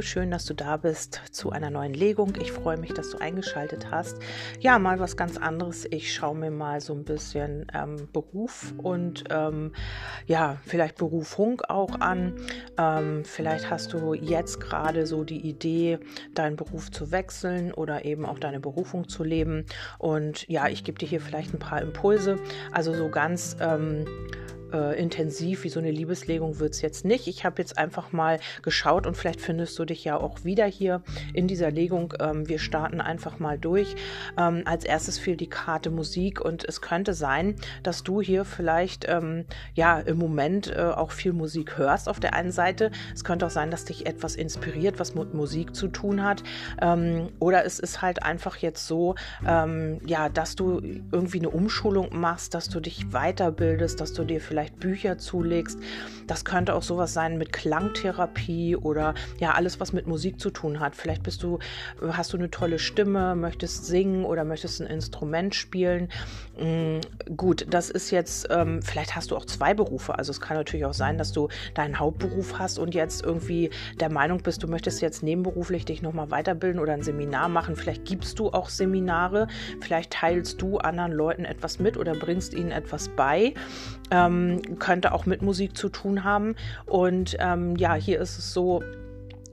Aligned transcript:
Schön, 0.00 0.30
dass 0.30 0.44
du 0.44 0.54
da 0.54 0.76
bist 0.76 1.20
zu 1.32 1.50
einer 1.50 1.70
neuen 1.70 1.92
Legung. 1.92 2.34
Ich 2.40 2.52
freue 2.52 2.76
mich, 2.76 2.92
dass 2.92 3.10
du 3.10 3.18
eingeschaltet 3.18 3.90
hast. 3.90 4.18
Ja, 4.60 4.78
mal 4.78 5.00
was 5.00 5.16
ganz 5.16 5.36
anderes. 5.36 5.86
Ich 5.90 6.14
schaue 6.14 6.36
mir 6.36 6.50
mal 6.50 6.80
so 6.80 6.94
ein 6.94 7.04
bisschen 7.04 7.66
ähm, 7.74 8.08
Beruf 8.12 8.72
und 8.78 9.24
ähm, 9.30 9.72
ja, 10.26 10.58
vielleicht 10.64 10.96
Berufung 10.96 11.62
auch 11.68 12.00
an. 12.00 12.34
Ähm, 12.78 13.24
vielleicht 13.24 13.70
hast 13.70 13.92
du 13.92 14.14
jetzt 14.14 14.60
gerade 14.60 15.06
so 15.06 15.24
die 15.24 15.40
Idee, 15.48 15.98
deinen 16.34 16.56
Beruf 16.56 16.90
zu 16.90 17.10
wechseln 17.10 17.72
oder 17.72 18.04
eben 18.04 18.24
auch 18.24 18.38
deine 18.38 18.60
Berufung 18.60 19.08
zu 19.08 19.24
leben. 19.24 19.66
Und 19.98 20.48
ja, 20.48 20.68
ich 20.68 20.84
gebe 20.84 20.98
dir 20.98 21.08
hier 21.08 21.20
vielleicht 21.20 21.52
ein 21.54 21.58
paar 21.58 21.82
Impulse. 21.82 22.36
Also 22.72 22.94
so 22.94 23.08
ganz 23.08 23.56
ähm, 23.60 24.04
äh, 24.72 25.00
intensiv 25.00 25.64
wie 25.64 25.68
so 25.68 25.80
eine 25.80 25.90
Liebeslegung 25.90 26.58
wird 26.58 26.74
es 26.74 26.82
jetzt 26.82 27.04
nicht. 27.04 27.26
Ich 27.26 27.44
habe 27.44 27.60
jetzt 27.60 27.78
einfach 27.78 28.12
mal 28.12 28.38
geschaut 28.62 29.06
und 29.06 29.16
vielleicht 29.16 29.40
findest 29.40 29.78
du 29.78 29.84
dich 29.84 30.04
ja 30.04 30.16
auch 30.16 30.44
wieder 30.44 30.66
hier 30.66 31.02
in 31.32 31.48
dieser 31.48 31.70
Legung. 31.70 32.14
Ähm, 32.20 32.48
wir 32.48 32.58
starten 32.58 33.00
einfach 33.00 33.38
mal 33.38 33.58
durch. 33.58 33.96
Ähm, 34.36 34.62
als 34.64 34.84
erstes 34.84 35.18
fehlt 35.18 35.40
die 35.40 35.48
Karte 35.48 35.90
Musik 35.90 36.40
und 36.40 36.64
es 36.64 36.80
könnte 36.80 37.14
sein, 37.14 37.56
dass 37.82 38.02
du 38.02 38.20
hier 38.20 38.44
vielleicht 38.44 39.06
ähm, 39.08 39.44
ja 39.74 39.98
im 40.00 40.18
Moment 40.18 40.68
äh, 40.68 40.80
auch 40.80 41.12
viel 41.12 41.32
Musik 41.32 41.78
hörst 41.78 42.08
auf 42.08 42.20
der 42.20 42.34
einen 42.34 42.52
Seite. 42.52 42.90
Es 43.14 43.24
könnte 43.24 43.46
auch 43.46 43.50
sein, 43.50 43.70
dass 43.70 43.84
dich 43.84 44.06
etwas 44.06 44.36
inspiriert, 44.36 44.98
was 44.98 45.14
mit 45.14 45.34
Musik 45.34 45.74
zu 45.74 45.88
tun 45.88 46.22
hat. 46.22 46.42
Ähm, 46.80 47.28
oder 47.38 47.64
es 47.64 47.78
ist 47.78 48.02
halt 48.02 48.22
einfach 48.22 48.56
jetzt 48.56 48.86
so, 48.86 49.14
ähm, 49.46 50.00
ja, 50.06 50.28
dass 50.28 50.56
du 50.56 50.80
irgendwie 51.12 51.38
eine 51.38 51.50
Umschulung 51.50 52.08
machst, 52.18 52.54
dass 52.54 52.68
du 52.68 52.80
dich 52.80 53.06
weiterbildest, 53.10 54.00
dass 54.00 54.12
du 54.12 54.24
dir 54.24 54.40
vielleicht 54.40 54.57
vielleicht 54.58 54.80
Bücher 54.80 55.18
zulegst. 55.18 55.78
Das 56.26 56.44
könnte 56.44 56.74
auch 56.74 56.82
sowas 56.82 57.14
sein 57.14 57.38
mit 57.38 57.52
Klangtherapie 57.52 58.74
oder 58.74 59.14
ja, 59.38 59.52
alles, 59.52 59.78
was 59.78 59.92
mit 59.92 60.08
Musik 60.08 60.40
zu 60.40 60.50
tun 60.50 60.80
hat. 60.80 60.96
Vielleicht 60.96 61.22
bist 61.22 61.44
du, 61.44 61.60
hast 62.10 62.32
du 62.32 62.36
eine 62.36 62.50
tolle 62.50 62.80
Stimme, 62.80 63.36
möchtest 63.36 63.86
singen 63.86 64.24
oder 64.24 64.44
möchtest 64.44 64.80
ein 64.80 64.88
Instrument 64.88 65.54
spielen. 65.54 66.08
Mhm, 66.60 67.00
gut, 67.36 67.66
das 67.70 67.88
ist 67.88 68.10
jetzt, 68.10 68.48
ähm, 68.50 68.82
vielleicht 68.82 69.14
hast 69.14 69.30
du 69.30 69.36
auch 69.36 69.44
zwei 69.44 69.74
Berufe. 69.74 70.18
Also 70.18 70.32
es 70.32 70.40
kann 70.40 70.56
natürlich 70.56 70.84
auch 70.84 70.94
sein, 70.94 71.18
dass 71.18 71.30
du 71.30 71.48
deinen 71.74 72.00
Hauptberuf 72.00 72.58
hast 72.58 72.80
und 72.80 72.94
jetzt 72.94 73.24
irgendwie 73.24 73.70
der 74.00 74.10
Meinung 74.10 74.42
bist, 74.42 74.64
du 74.64 74.66
möchtest 74.66 75.00
jetzt 75.00 75.22
nebenberuflich 75.22 75.84
dich 75.84 76.02
nochmal 76.02 76.32
weiterbilden 76.32 76.80
oder 76.80 76.94
ein 76.94 77.02
Seminar 77.02 77.48
machen. 77.48 77.76
Vielleicht 77.76 78.04
gibst 78.04 78.40
du 78.40 78.48
auch 78.48 78.70
Seminare, 78.70 79.46
vielleicht 79.80 80.14
teilst 80.14 80.60
du 80.60 80.78
anderen 80.78 81.12
Leuten 81.12 81.44
etwas 81.44 81.78
mit 81.78 81.96
oder 81.96 82.14
bringst 82.14 82.54
ihnen 82.54 82.72
etwas 82.72 83.08
bei. 83.08 83.54
Ähm, 84.10 84.47
könnte 84.78 85.12
auch 85.12 85.26
mit 85.26 85.42
Musik 85.42 85.76
zu 85.76 85.88
tun 85.88 86.24
haben. 86.24 86.56
Und 86.86 87.36
ähm, 87.40 87.76
ja, 87.76 87.94
hier 87.94 88.20
ist 88.20 88.38
es 88.38 88.52
so, 88.52 88.82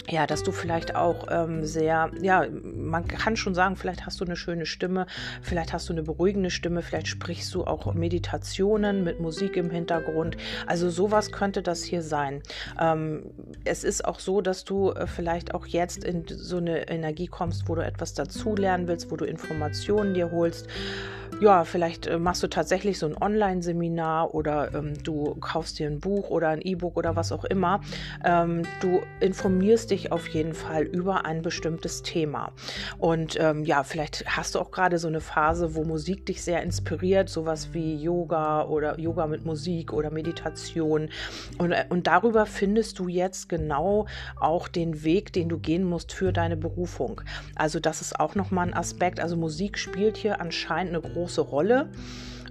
ja, 0.09 0.27
dass 0.27 0.43
du 0.43 0.51
vielleicht 0.51 0.95
auch 0.95 1.27
ähm, 1.31 1.65
sehr, 1.65 2.11
ja, 2.21 2.45
man 2.61 3.07
kann 3.07 3.35
schon 3.35 3.55
sagen, 3.55 3.75
vielleicht 3.75 4.05
hast 4.05 4.19
du 4.21 4.25
eine 4.25 4.35
schöne 4.35 4.65
Stimme, 4.65 5.07
vielleicht 5.41 5.73
hast 5.73 5.89
du 5.89 5.93
eine 5.93 6.03
beruhigende 6.03 6.51
Stimme, 6.51 6.81
vielleicht 6.81 7.07
sprichst 7.07 7.53
du 7.55 7.63
auch 7.63 7.93
Meditationen 7.93 9.03
mit 9.03 9.19
Musik 9.19 9.57
im 9.57 9.69
Hintergrund. 9.69 10.37
Also 10.67 10.89
sowas 10.89 11.31
könnte 11.31 11.61
das 11.61 11.83
hier 11.83 12.01
sein. 12.01 12.43
Ähm, 12.79 13.31
es 13.63 13.83
ist 13.83 14.05
auch 14.05 14.19
so, 14.19 14.41
dass 14.41 14.63
du 14.63 14.91
äh, 14.91 15.07
vielleicht 15.07 15.53
auch 15.55 15.65
jetzt 15.65 16.03
in 16.03 16.25
so 16.27 16.57
eine 16.57 16.87
Energie 16.87 17.27
kommst, 17.27 17.67
wo 17.67 17.75
du 17.75 17.83
etwas 17.83 18.13
dazulernen 18.13 18.87
willst, 18.87 19.09
wo 19.11 19.15
du 19.15 19.25
Informationen 19.25 20.13
dir 20.13 20.31
holst 20.31 20.67
ja, 21.41 21.65
vielleicht 21.65 22.07
äh, 22.07 22.17
machst 22.17 22.43
du 22.43 22.47
tatsächlich 22.47 22.97
so 22.97 23.05
ein 23.05 23.17
Online-Seminar 23.21 24.33
oder 24.33 24.73
ähm, 24.73 24.93
du 25.03 25.35
kaufst 25.35 25.79
dir 25.79 25.87
ein 25.87 25.99
Buch 25.99 26.29
oder 26.29 26.49
ein 26.49 26.61
E-Book 26.61 26.95
oder 26.95 27.15
was 27.15 27.31
auch 27.31 27.43
immer. 27.43 27.81
Ähm, 28.23 28.63
du 28.79 29.01
informierst 29.19 29.91
dich 29.91 30.11
auf 30.11 30.27
jeden 30.29 30.53
Fall 30.53 30.83
über 30.83 31.25
ein 31.25 31.41
bestimmtes 31.41 32.03
Thema. 32.03 32.53
Und 32.99 33.37
ähm, 33.39 33.65
ja, 33.65 33.83
vielleicht 33.83 34.25
hast 34.27 34.55
du 34.55 34.59
auch 34.59 34.71
gerade 34.71 34.97
so 34.97 35.09
eine 35.09 35.19
Phase, 35.19 35.75
wo 35.75 35.83
Musik 35.83 36.25
dich 36.25 36.41
sehr 36.41 36.63
inspiriert, 36.63 37.29
sowas 37.29 37.73
wie 37.73 37.95
Yoga 37.95 38.63
oder 38.63 38.97
Yoga 38.99 39.27
mit 39.27 39.45
Musik 39.45 39.91
oder 39.91 40.11
Meditation. 40.11 41.09
Und, 41.57 41.73
äh, 41.73 41.85
und 41.89 42.07
darüber 42.07 42.45
findest 42.45 42.97
du 42.99 43.09
jetzt 43.09 43.49
genau 43.49 44.05
auch 44.39 44.69
den 44.69 45.03
Weg, 45.03 45.33
den 45.33 45.49
du 45.49 45.59
gehen 45.59 45.83
musst 45.83 46.13
für 46.13 46.31
deine 46.31 46.55
Berufung. 46.55 47.21
Also 47.55 47.81
das 47.81 47.99
ist 47.99 48.19
auch 48.19 48.35
nochmal 48.35 48.67
ein 48.67 48.73
Aspekt. 48.73 49.19
Also 49.19 49.35
Musik 49.35 49.77
spielt 49.77 50.15
hier 50.15 50.39
anscheinend 50.39 50.93
eine 50.93 51.01
große 51.01 51.14
große 51.15 51.41
Rolle. 51.41 51.87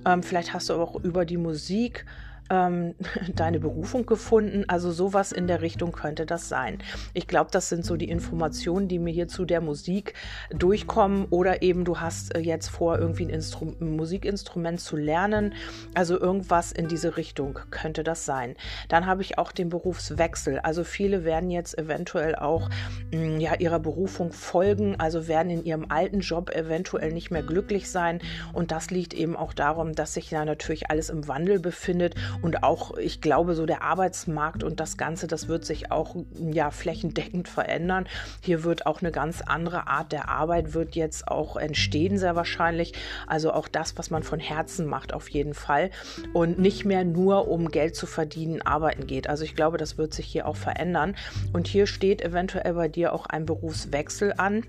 Ähm, 0.06 0.22
vielleicht 0.22 0.54
hast 0.54 0.68
du 0.68 0.74
aber 0.74 0.84
auch 0.84 0.96
über 0.96 1.24
die 1.24 1.36
Musik 1.36 2.06
ähm, 2.50 2.94
deine 3.34 3.60
Berufung 3.60 4.06
gefunden. 4.06 4.64
Also 4.68 4.92
sowas 4.92 5.32
in 5.32 5.46
der 5.46 5.62
Richtung 5.62 5.92
könnte 5.92 6.26
das 6.26 6.48
sein. 6.48 6.78
Ich 7.12 7.26
glaube, 7.26 7.50
das 7.50 7.68
sind 7.68 7.84
so 7.84 7.96
die 7.96 8.08
Informationen, 8.08 8.88
die 8.88 8.98
mir 8.98 9.12
hier 9.12 9.28
zu 9.28 9.44
der 9.44 9.60
Musik 9.60 10.14
durchkommen. 10.50 11.26
Oder 11.30 11.62
eben 11.62 11.84
du 11.84 12.00
hast 12.00 12.34
äh, 12.34 12.40
jetzt 12.40 12.68
vor, 12.68 12.98
irgendwie 12.98 13.24
ein, 13.24 13.30
Instru 13.30 13.74
ein 13.80 13.96
Musikinstrument 13.96 14.80
zu 14.80 14.96
lernen. 14.96 15.54
Also 15.94 16.18
irgendwas 16.18 16.72
in 16.72 16.88
diese 16.88 17.16
Richtung 17.16 17.58
könnte 17.70 18.04
das 18.04 18.24
sein. 18.24 18.56
Dann 18.88 19.06
habe 19.06 19.22
ich 19.22 19.38
auch 19.38 19.52
den 19.52 19.68
Berufswechsel. 19.68 20.58
Also 20.60 20.84
viele 20.84 21.24
werden 21.24 21.50
jetzt 21.50 21.78
eventuell 21.78 22.36
auch 22.36 22.68
mh, 23.12 23.18
mm, 23.18 23.40
ja, 23.40 23.54
ihrer 23.54 23.80
Berufung 23.80 24.32
folgen, 24.32 24.98
also 24.98 25.28
werden 25.28 25.50
in 25.50 25.64
ihrem 25.64 25.86
alten 25.88 26.20
Job 26.20 26.50
eventuell 26.50 27.12
nicht 27.12 27.30
mehr 27.30 27.42
glücklich 27.42 27.90
sein. 27.90 28.20
Und 28.52 28.70
das 28.70 28.90
liegt 28.90 29.14
eben 29.14 29.36
auch 29.36 29.52
darum, 29.52 29.94
dass 29.94 30.14
sich 30.14 30.30
ja 30.30 30.44
natürlich 30.44 30.90
alles 30.90 31.10
im 31.10 31.26
Wandel 31.28 31.58
befindet 31.58 32.14
und 32.42 32.62
auch, 32.62 32.96
ich 32.96 33.20
glaube, 33.20 33.54
so 33.54 33.66
der 33.66 33.82
Arbeitsmarkt 33.82 34.62
und 34.62 34.80
das 34.80 34.96
Ganze, 34.96 35.26
das 35.26 35.48
wird 35.48 35.64
sich 35.64 35.90
auch 35.90 36.16
ja 36.38 36.70
flächendeckend 36.70 37.48
verändern. 37.48 38.06
Hier 38.40 38.64
wird 38.64 38.86
auch 38.86 39.00
eine 39.00 39.12
ganz 39.12 39.42
andere 39.42 39.86
Art 39.86 40.12
der 40.12 40.28
Arbeit 40.28 40.74
wird 40.74 40.96
jetzt 40.96 41.28
auch 41.28 41.56
entstehen, 41.56 42.18
sehr 42.18 42.36
wahrscheinlich. 42.36 42.92
Also 43.26 43.52
auch 43.52 43.68
das, 43.68 43.96
was 43.98 44.10
man 44.10 44.22
von 44.22 44.40
Herzen 44.40 44.86
macht, 44.86 45.12
auf 45.12 45.28
jeden 45.28 45.54
Fall. 45.54 45.90
Und 46.32 46.58
nicht 46.58 46.84
mehr 46.84 47.04
nur 47.04 47.48
um 47.48 47.70
Geld 47.70 47.96
zu 47.96 48.06
verdienen, 48.06 48.62
arbeiten 48.62 49.06
geht. 49.06 49.28
Also 49.28 49.44
ich 49.44 49.56
glaube, 49.56 49.78
das 49.78 49.98
wird 49.98 50.14
sich 50.14 50.26
hier 50.26 50.46
auch 50.46 50.56
verändern. 50.56 51.16
Und 51.52 51.66
hier 51.66 51.86
steht 51.86 52.22
eventuell 52.22 52.74
bei 52.74 52.88
dir 52.88 53.12
auch 53.12 53.26
ein 53.26 53.46
Berufswechsel 53.46 54.34
an. 54.36 54.64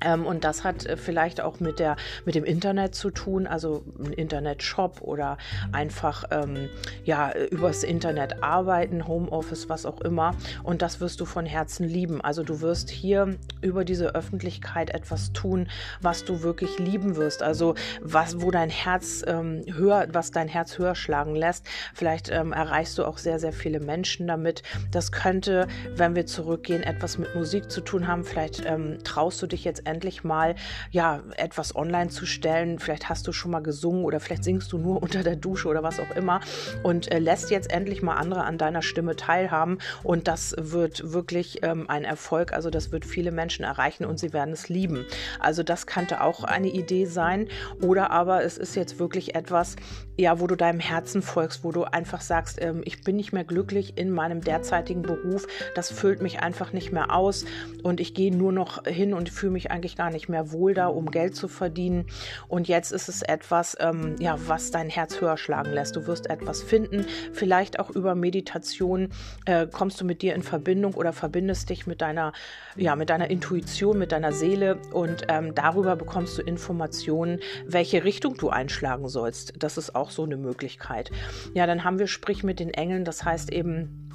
Ähm, 0.00 0.26
und 0.26 0.44
das 0.44 0.64
hat 0.64 0.86
äh, 0.86 0.96
vielleicht 0.96 1.40
auch 1.40 1.60
mit, 1.60 1.78
der, 1.78 1.96
mit 2.24 2.34
dem 2.34 2.44
Internet 2.44 2.94
zu 2.94 3.10
tun, 3.10 3.46
also 3.46 3.84
ein 3.98 4.12
Internetshop 4.12 5.00
oder 5.02 5.38
einfach 5.72 6.24
ähm, 6.30 6.68
ja, 7.04 7.32
übers 7.50 7.84
Internet 7.84 8.42
arbeiten, 8.42 9.06
Homeoffice, 9.06 9.68
was 9.68 9.86
auch 9.86 10.00
immer. 10.00 10.34
Und 10.62 10.82
das 10.82 11.00
wirst 11.00 11.20
du 11.20 11.24
von 11.24 11.46
Herzen 11.46 11.86
lieben. 11.86 12.20
Also 12.20 12.42
du 12.42 12.60
wirst 12.60 12.90
hier 12.90 13.36
über 13.60 13.84
diese 13.84 14.14
Öffentlichkeit 14.14 14.90
etwas 14.90 15.32
tun, 15.32 15.68
was 16.00 16.24
du 16.24 16.42
wirklich 16.42 16.78
lieben 16.78 17.16
wirst. 17.16 17.42
Also 17.42 17.74
was, 18.00 18.40
wo 18.40 18.50
dein 18.50 18.70
Herz 18.70 19.22
ähm, 19.26 19.64
höher, 19.72 20.08
was 20.12 20.30
dein 20.30 20.48
Herz 20.48 20.78
höher 20.78 20.94
schlagen 20.94 21.34
lässt. 21.34 21.66
Vielleicht 21.94 22.30
ähm, 22.30 22.52
erreichst 22.52 22.98
du 22.98 23.04
auch 23.04 23.18
sehr, 23.18 23.38
sehr 23.38 23.52
viele 23.52 23.80
Menschen 23.80 24.26
damit. 24.26 24.62
Das 24.90 25.12
könnte, 25.12 25.68
wenn 25.94 26.14
wir 26.14 26.26
zurückgehen, 26.26 26.82
etwas 26.82 27.18
mit 27.18 27.34
Musik 27.34 27.70
zu 27.70 27.80
tun 27.80 28.06
haben. 28.06 28.24
Vielleicht 28.24 28.64
ähm, 28.66 28.98
traust 29.04 29.40
du 29.42 29.46
dich 29.46 29.64
jetzt 29.64 29.81
endlich 29.84 30.24
mal 30.24 30.54
ja 30.90 31.22
etwas 31.36 31.74
online 31.76 32.10
zu 32.10 32.26
stellen. 32.26 32.78
Vielleicht 32.78 33.08
hast 33.08 33.26
du 33.26 33.32
schon 33.32 33.50
mal 33.50 33.62
gesungen 33.62 34.04
oder 34.04 34.20
vielleicht 34.20 34.44
singst 34.44 34.72
du 34.72 34.78
nur 34.78 35.02
unter 35.02 35.22
der 35.22 35.36
Dusche 35.36 35.68
oder 35.68 35.82
was 35.82 36.00
auch 36.00 36.10
immer 36.16 36.40
und 36.82 37.10
äh, 37.10 37.18
lässt 37.18 37.50
jetzt 37.50 37.72
endlich 37.72 38.02
mal 38.02 38.16
andere 38.16 38.44
an 38.44 38.58
deiner 38.58 38.82
Stimme 38.82 39.16
teilhaben 39.16 39.78
und 40.02 40.28
das 40.28 40.54
wird 40.58 41.12
wirklich 41.12 41.62
ähm, 41.62 41.88
ein 41.88 42.04
Erfolg. 42.04 42.52
Also 42.52 42.70
das 42.70 42.92
wird 42.92 43.04
viele 43.04 43.32
Menschen 43.32 43.64
erreichen 43.64 44.04
und 44.04 44.18
sie 44.18 44.32
werden 44.32 44.52
es 44.52 44.68
lieben. 44.68 45.06
Also 45.38 45.62
das 45.62 45.86
könnte 45.86 46.20
auch 46.20 46.44
eine 46.44 46.68
Idee 46.68 47.06
sein 47.06 47.48
oder 47.80 48.10
aber 48.10 48.44
es 48.44 48.58
ist 48.58 48.74
jetzt 48.76 48.98
wirklich 48.98 49.34
etwas, 49.34 49.76
ja, 50.16 50.40
wo 50.40 50.46
du 50.46 50.56
deinem 50.56 50.80
Herzen 50.80 51.22
folgst, 51.22 51.64
wo 51.64 51.72
du 51.72 51.84
einfach 51.84 52.20
sagst, 52.20 52.60
ähm, 52.60 52.82
ich 52.84 53.02
bin 53.02 53.16
nicht 53.16 53.32
mehr 53.32 53.44
glücklich 53.44 53.96
in 53.96 54.10
meinem 54.10 54.42
derzeitigen 54.42 55.02
Beruf, 55.02 55.46
das 55.74 55.90
füllt 55.90 56.20
mich 56.20 56.40
einfach 56.40 56.72
nicht 56.72 56.92
mehr 56.92 57.14
aus 57.14 57.44
und 57.82 58.00
ich 58.00 58.14
gehe 58.14 58.34
nur 58.34 58.52
noch 58.52 58.84
hin 58.84 59.14
und 59.14 59.30
fühle 59.30 59.52
mich 59.52 59.70
eigentlich 59.70 59.96
gar 59.96 60.10
nicht 60.10 60.28
mehr 60.28 60.52
wohl 60.52 60.74
da, 60.74 60.88
um 60.88 61.10
Geld 61.10 61.34
zu 61.34 61.48
verdienen. 61.48 62.06
Und 62.48 62.68
jetzt 62.68 62.92
ist 62.92 63.08
es 63.08 63.22
etwas, 63.22 63.76
ähm, 63.80 64.16
ja, 64.18 64.36
was 64.46 64.70
dein 64.70 64.90
Herz 64.90 65.20
höher 65.20 65.36
schlagen 65.36 65.72
lässt. 65.72 65.96
Du 65.96 66.06
wirst 66.06 66.28
etwas 66.28 66.62
finden, 66.62 67.06
vielleicht 67.32 67.78
auch 67.78 67.90
über 67.90 68.14
Meditation 68.14 69.08
äh, 69.46 69.66
kommst 69.66 70.00
du 70.00 70.04
mit 70.04 70.22
dir 70.22 70.34
in 70.34 70.42
Verbindung 70.42 70.94
oder 70.94 71.12
verbindest 71.12 71.70
dich 71.70 71.86
mit 71.86 72.02
deiner, 72.02 72.32
ja, 72.76 72.96
mit 72.96 73.08
deiner 73.08 73.30
Intuition, 73.30 73.98
mit 73.98 74.12
deiner 74.12 74.32
Seele 74.32 74.78
und 74.92 75.24
ähm, 75.28 75.54
darüber 75.54 75.96
bekommst 75.96 76.36
du 76.38 76.42
Informationen, 76.42 77.40
welche 77.66 78.04
Richtung 78.04 78.36
du 78.36 78.50
einschlagen 78.50 79.08
sollst. 79.08 79.54
Das 79.58 79.78
ist 79.78 79.94
auch 79.94 80.01
so 80.10 80.24
eine 80.24 80.36
Möglichkeit. 80.36 81.10
Ja, 81.54 81.66
dann 81.66 81.84
haben 81.84 81.98
wir 81.98 82.06
Sprich 82.06 82.42
mit 82.42 82.60
den 82.60 82.70
Engeln, 82.70 83.04
das 83.04 83.24
heißt 83.24 83.52
eben, 83.52 84.11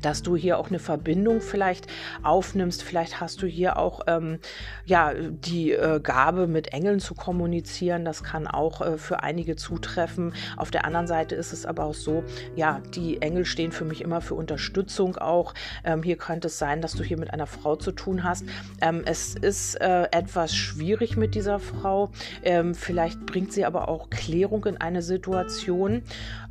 dass 0.00 0.22
du 0.22 0.36
hier 0.36 0.58
auch 0.58 0.68
eine 0.68 0.78
Verbindung 0.78 1.40
vielleicht 1.40 1.86
aufnimmst. 2.22 2.82
Vielleicht 2.82 3.20
hast 3.20 3.42
du 3.42 3.46
hier 3.46 3.76
auch 3.76 4.02
ähm, 4.06 4.38
ja, 4.84 5.12
die 5.14 5.72
äh, 5.72 6.00
Gabe, 6.00 6.46
mit 6.46 6.72
Engeln 6.72 7.00
zu 7.00 7.14
kommunizieren. 7.14 8.04
Das 8.04 8.22
kann 8.22 8.46
auch 8.46 8.80
äh, 8.80 8.98
für 8.98 9.22
einige 9.22 9.56
zutreffen. 9.56 10.32
Auf 10.56 10.70
der 10.70 10.84
anderen 10.84 11.06
Seite 11.06 11.34
ist 11.34 11.52
es 11.52 11.66
aber 11.66 11.84
auch 11.84 11.94
so, 11.94 12.22
ja, 12.54 12.80
die 12.94 13.20
Engel 13.20 13.44
stehen 13.44 13.72
für 13.72 13.84
mich 13.84 14.00
immer 14.00 14.20
für 14.20 14.34
Unterstützung 14.34 15.16
auch. 15.16 15.54
Ähm, 15.84 16.02
hier 16.02 16.16
könnte 16.16 16.46
es 16.48 16.58
sein, 16.58 16.82
dass 16.82 16.94
du 16.94 17.02
hier 17.02 17.18
mit 17.18 17.32
einer 17.32 17.46
Frau 17.46 17.76
zu 17.76 17.92
tun 17.92 18.22
hast. 18.22 18.44
Ähm, 18.80 19.02
es 19.04 19.34
ist 19.34 19.80
äh, 19.80 20.04
etwas 20.12 20.54
schwierig 20.54 21.16
mit 21.16 21.34
dieser 21.34 21.58
Frau. 21.58 22.10
Ähm, 22.42 22.74
vielleicht 22.74 23.26
bringt 23.26 23.52
sie 23.52 23.64
aber 23.64 23.88
auch 23.88 24.08
Klärung 24.10 24.64
in 24.66 24.76
eine 24.76 25.02
Situation. 25.02 26.02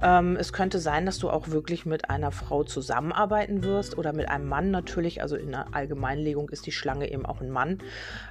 Ähm, 0.02 0.36
es 0.36 0.52
könnte 0.52 0.80
sein, 0.80 1.06
dass 1.06 1.20
du 1.20 1.30
auch 1.30 1.50
wirklich 1.50 1.86
mit 1.86 2.10
einer 2.10 2.32
Frau 2.32 2.64
zusammenarbeitest 2.64 3.29
arbeiten 3.30 3.64
wirst 3.64 3.96
oder 3.98 4.12
mit 4.12 4.28
einem 4.28 4.48
Mann 4.48 4.72
natürlich, 4.72 5.22
also 5.22 5.36
in 5.36 5.52
der 5.52 5.68
Allgemeinlegung 5.76 6.50
ist 6.50 6.66
die 6.66 6.72
Schlange 6.72 7.12
eben 7.12 7.28
auch 7.28 7.42
ein 7.42 7.52
Mann. 7.52 7.78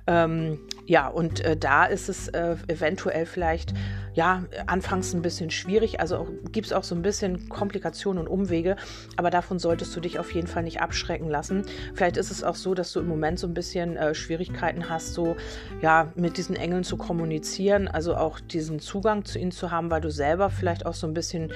Ähm, 0.09 0.59
ja, 0.87 1.07
und 1.07 1.41
äh, 1.45 1.57
da 1.57 1.85
ist 1.85 2.09
es 2.09 2.27
äh, 2.29 2.57
eventuell 2.67 3.25
vielleicht, 3.25 3.75
ja, 4.15 4.45
anfangs 4.67 5.15
ein 5.15 5.23
bisschen 5.23 5.51
schwierig, 5.51 6.01
also 6.01 6.27
gibt 6.51 6.67
es 6.67 6.73
auch 6.73 6.83
so 6.83 6.97
ein 6.97 7.03
bisschen 7.03 7.49
Komplikationen 7.49 8.27
und 8.27 8.29
Umwege, 8.29 8.75
aber 9.17 9.31
davon 9.31 9.61
solltest 9.61 9.95
du 9.95 10.01
dich 10.01 10.19
auf 10.19 10.35
jeden 10.35 10.49
Fall 10.49 10.65
nicht 10.65 10.81
abschrecken 10.81 11.29
lassen. 11.29 11.65
Vielleicht 11.95 12.17
ist 12.17 12.33
es 12.33 12.43
auch 12.43 12.57
so, 12.57 12.75
dass 12.75 12.93
du 12.93 12.99
im 12.99 13.07
Moment 13.07 13.39
so 13.39 13.47
ein 13.47 13.55
bisschen 13.55 13.97
äh, 13.97 14.15
Schwierigkeiten 14.17 14.89
hast, 14.89 15.15
so, 15.15 15.37
ja, 15.81 16.13
mit 16.17 16.39
diesen 16.39 16.57
Engeln 16.57 16.83
zu 16.83 16.97
kommunizieren, 16.97 17.87
also 17.87 18.17
auch 18.17 18.41
diesen 18.41 18.81
Zugang 18.81 19.25
zu 19.25 19.39
ihnen 19.39 19.53
zu 19.53 19.71
haben, 19.71 19.93
weil 19.93 20.01
du 20.01 20.11
selber 20.11 20.51
vielleicht 20.51 20.87
auch 20.87 20.95
so 20.95 21.07
ein 21.07 21.15
bisschen 21.15 21.53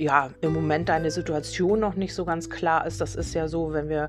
ja, 0.00 0.30
im 0.40 0.54
Moment 0.54 0.88
deine 0.88 1.10
Situation 1.10 1.78
noch 1.78 1.94
nicht 1.94 2.14
so 2.14 2.24
ganz 2.24 2.48
klar 2.48 2.86
ist. 2.86 3.00
Das 3.00 3.14
ist 3.14 3.34
ja 3.34 3.48
so, 3.48 3.72
wenn 3.72 3.88
wir 3.88 4.08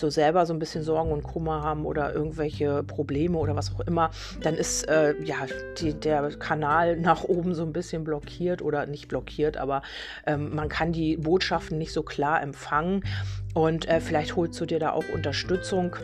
so 0.00 0.08
selber 0.08 0.46
so 0.46 0.52
ein 0.52 0.58
bisschen 0.58 0.84
Sorgen 0.84 1.10
und 1.10 1.22
Kummer 1.22 1.62
haben 1.62 1.84
oder 1.84 2.14
irgendwelche 2.14 2.82
Probleme 2.84 3.36
oder 3.38 3.56
was 3.56 3.74
auch 3.74 3.80
immer, 3.80 4.10
dann 4.42 4.54
ist 4.54 4.88
äh, 4.88 5.14
ja 5.22 5.36
die, 5.78 5.94
der 5.94 6.30
Kanal 6.38 6.96
nach 7.00 7.24
oben 7.24 7.54
so 7.54 7.64
ein 7.64 7.72
bisschen 7.72 8.04
blockiert 8.04 8.62
oder 8.62 8.86
nicht 8.86 9.08
blockiert, 9.08 9.56
aber 9.56 9.82
ähm, 10.26 10.54
man 10.54 10.68
kann 10.68 10.92
die 10.92 11.16
Botschaften 11.16 11.78
nicht 11.78 11.92
so 11.92 12.02
klar 12.02 12.40
empfangen 12.40 13.04
und 13.54 13.88
äh, 13.88 14.00
vielleicht 14.00 14.36
holst 14.36 14.60
du 14.60 14.66
dir 14.66 14.78
da 14.78 14.92
auch 14.92 15.08
Unterstützung. 15.12 15.96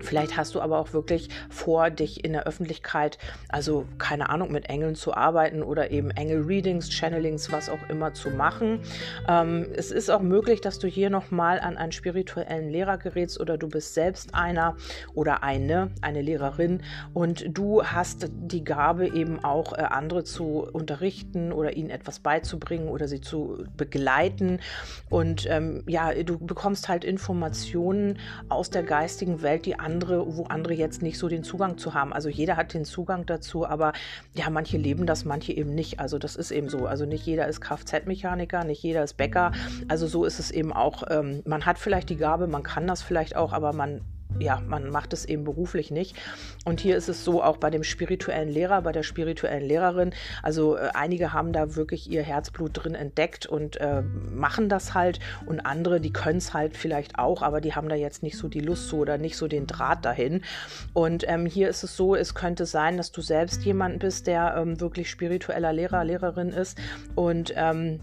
Vielleicht 0.00 0.36
hast 0.36 0.54
du 0.54 0.60
aber 0.60 0.78
auch 0.78 0.92
wirklich 0.92 1.28
vor, 1.48 1.90
dich 1.90 2.24
in 2.24 2.32
der 2.32 2.46
Öffentlichkeit, 2.46 3.18
also 3.48 3.86
keine 3.98 4.30
Ahnung, 4.30 4.52
mit 4.52 4.68
Engeln 4.68 4.94
zu 4.94 5.14
arbeiten 5.14 5.62
oder 5.62 5.90
eben 5.90 6.10
Engel-Readings, 6.10 6.90
Channelings, 6.90 7.52
was 7.52 7.68
auch 7.68 7.88
immer 7.88 8.14
zu 8.14 8.30
machen. 8.30 8.80
Ähm, 9.28 9.66
es 9.74 9.90
ist 9.90 10.10
auch 10.10 10.22
möglich, 10.22 10.60
dass 10.60 10.78
du 10.78 10.88
hier 10.88 11.10
nochmal 11.10 11.60
an 11.60 11.76
einen 11.76 11.92
spirituellen 11.92 12.70
Lehrer 12.70 12.98
gerätst 12.98 13.40
oder 13.40 13.58
du 13.58 13.68
bist 13.68 13.94
selbst 13.94 14.34
einer 14.34 14.76
oder 15.14 15.42
eine, 15.42 15.90
eine 16.00 16.22
Lehrerin 16.22 16.82
und 17.14 17.44
du 17.48 17.84
hast 17.84 18.30
die 18.30 18.64
Gabe 18.64 19.08
eben 19.08 19.44
auch 19.44 19.72
äh, 19.72 19.82
andere 19.82 20.24
zu 20.24 20.66
unterrichten 20.72 21.52
oder 21.52 21.76
ihnen 21.76 21.90
etwas 21.90 22.20
beizubringen 22.20 22.88
oder 22.88 23.08
sie 23.08 23.20
zu 23.20 23.64
begleiten. 23.76 24.60
Und 25.08 25.46
ähm, 25.48 25.82
ja, 25.86 26.12
du 26.22 26.38
bekommst 26.38 26.88
halt 26.88 27.04
Informationen 27.04 28.18
aus 28.48 28.70
der 28.70 28.82
geistigen 28.82 29.42
Welt, 29.42 29.66
die 29.66 29.78
andere 29.78 29.89
andere, 29.90 30.36
wo 30.36 30.44
andere 30.44 30.74
jetzt 30.74 31.02
nicht 31.02 31.18
so 31.18 31.28
den 31.28 31.42
Zugang 31.42 31.78
zu 31.78 31.94
haben. 31.94 32.12
Also 32.12 32.28
jeder 32.28 32.56
hat 32.56 32.74
den 32.74 32.84
Zugang 32.84 33.26
dazu, 33.26 33.66
aber 33.66 33.92
ja, 34.34 34.48
manche 34.50 34.78
leben 34.78 35.06
das, 35.06 35.24
manche 35.24 35.52
eben 35.52 35.74
nicht. 35.74 35.98
Also 35.98 36.18
das 36.18 36.36
ist 36.36 36.50
eben 36.50 36.68
so. 36.68 36.86
Also 36.86 37.06
nicht 37.06 37.26
jeder 37.26 37.48
ist 37.48 37.60
Kfz-Mechaniker, 37.60 38.64
nicht 38.64 38.82
jeder 38.82 39.02
ist 39.02 39.16
Bäcker. 39.16 39.52
Also 39.88 40.06
so 40.06 40.24
ist 40.24 40.38
es 40.38 40.50
eben 40.50 40.72
auch. 40.72 41.02
Ähm, 41.10 41.42
man 41.44 41.66
hat 41.66 41.78
vielleicht 41.78 42.08
die 42.10 42.16
Gabe, 42.16 42.46
man 42.46 42.62
kann 42.62 42.86
das 42.86 43.02
vielleicht 43.02 43.36
auch, 43.36 43.52
aber 43.52 43.72
man 43.72 44.02
ja, 44.40 44.60
man 44.66 44.90
macht 44.90 45.12
es 45.12 45.24
eben 45.24 45.44
beruflich 45.44 45.90
nicht. 45.90 46.16
Und 46.64 46.80
hier 46.80 46.96
ist 46.96 47.08
es 47.08 47.24
so 47.24 47.42
auch 47.42 47.58
bei 47.58 47.70
dem 47.70 47.84
spirituellen 47.84 48.48
Lehrer, 48.48 48.82
bei 48.82 48.92
der 48.92 49.02
spirituellen 49.02 49.64
Lehrerin. 49.64 50.12
Also 50.42 50.76
äh, 50.76 50.90
einige 50.94 51.32
haben 51.32 51.52
da 51.52 51.76
wirklich 51.76 52.10
ihr 52.10 52.22
Herzblut 52.22 52.70
drin 52.74 52.94
entdeckt 52.94 53.46
und 53.46 53.80
äh, 53.80 54.02
machen 54.02 54.68
das 54.68 54.94
halt. 54.94 55.20
Und 55.46 55.60
andere, 55.60 56.00
die 56.00 56.12
können 56.12 56.38
es 56.38 56.54
halt 56.54 56.76
vielleicht 56.76 57.18
auch, 57.18 57.42
aber 57.42 57.60
die 57.60 57.74
haben 57.74 57.88
da 57.88 57.94
jetzt 57.94 58.22
nicht 58.22 58.36
so 58.36 58.48
die 58.48 58.60
Lust 58.60 58.88
so 58.88 58.98
oder 58.98 59.18
nicht 59.18 59.36
so 59.36 59.46
den 59.46 59.66
Draht 59.66 60.04
dahin. 60.04 60.42
Und 60.92 61.24
ähm, 61.28 61.46
hier 61.46 61.68
ist 61.68 61.82
es 61.82 61.96
so, 61.96 62.14
es 62.14 62.34
könnte 62.34 62.66
sein, 62.66 62.96
dass 62.96 63.12
du 63.12 63.20
selbst 63.20 63.64
jemand 63.64 63.98
bist, 63.98 64.26
der 64.26 64.56
ähm, 64.56 64.80
wirklich 64.80 65.10
spiritueller 65.10 65.72
Lehrer, 65.72 66.04
Lehrerin 66.04 66.48
ist 66.48 66.78
und 67.14 67.52
ähm, 67.56 68.00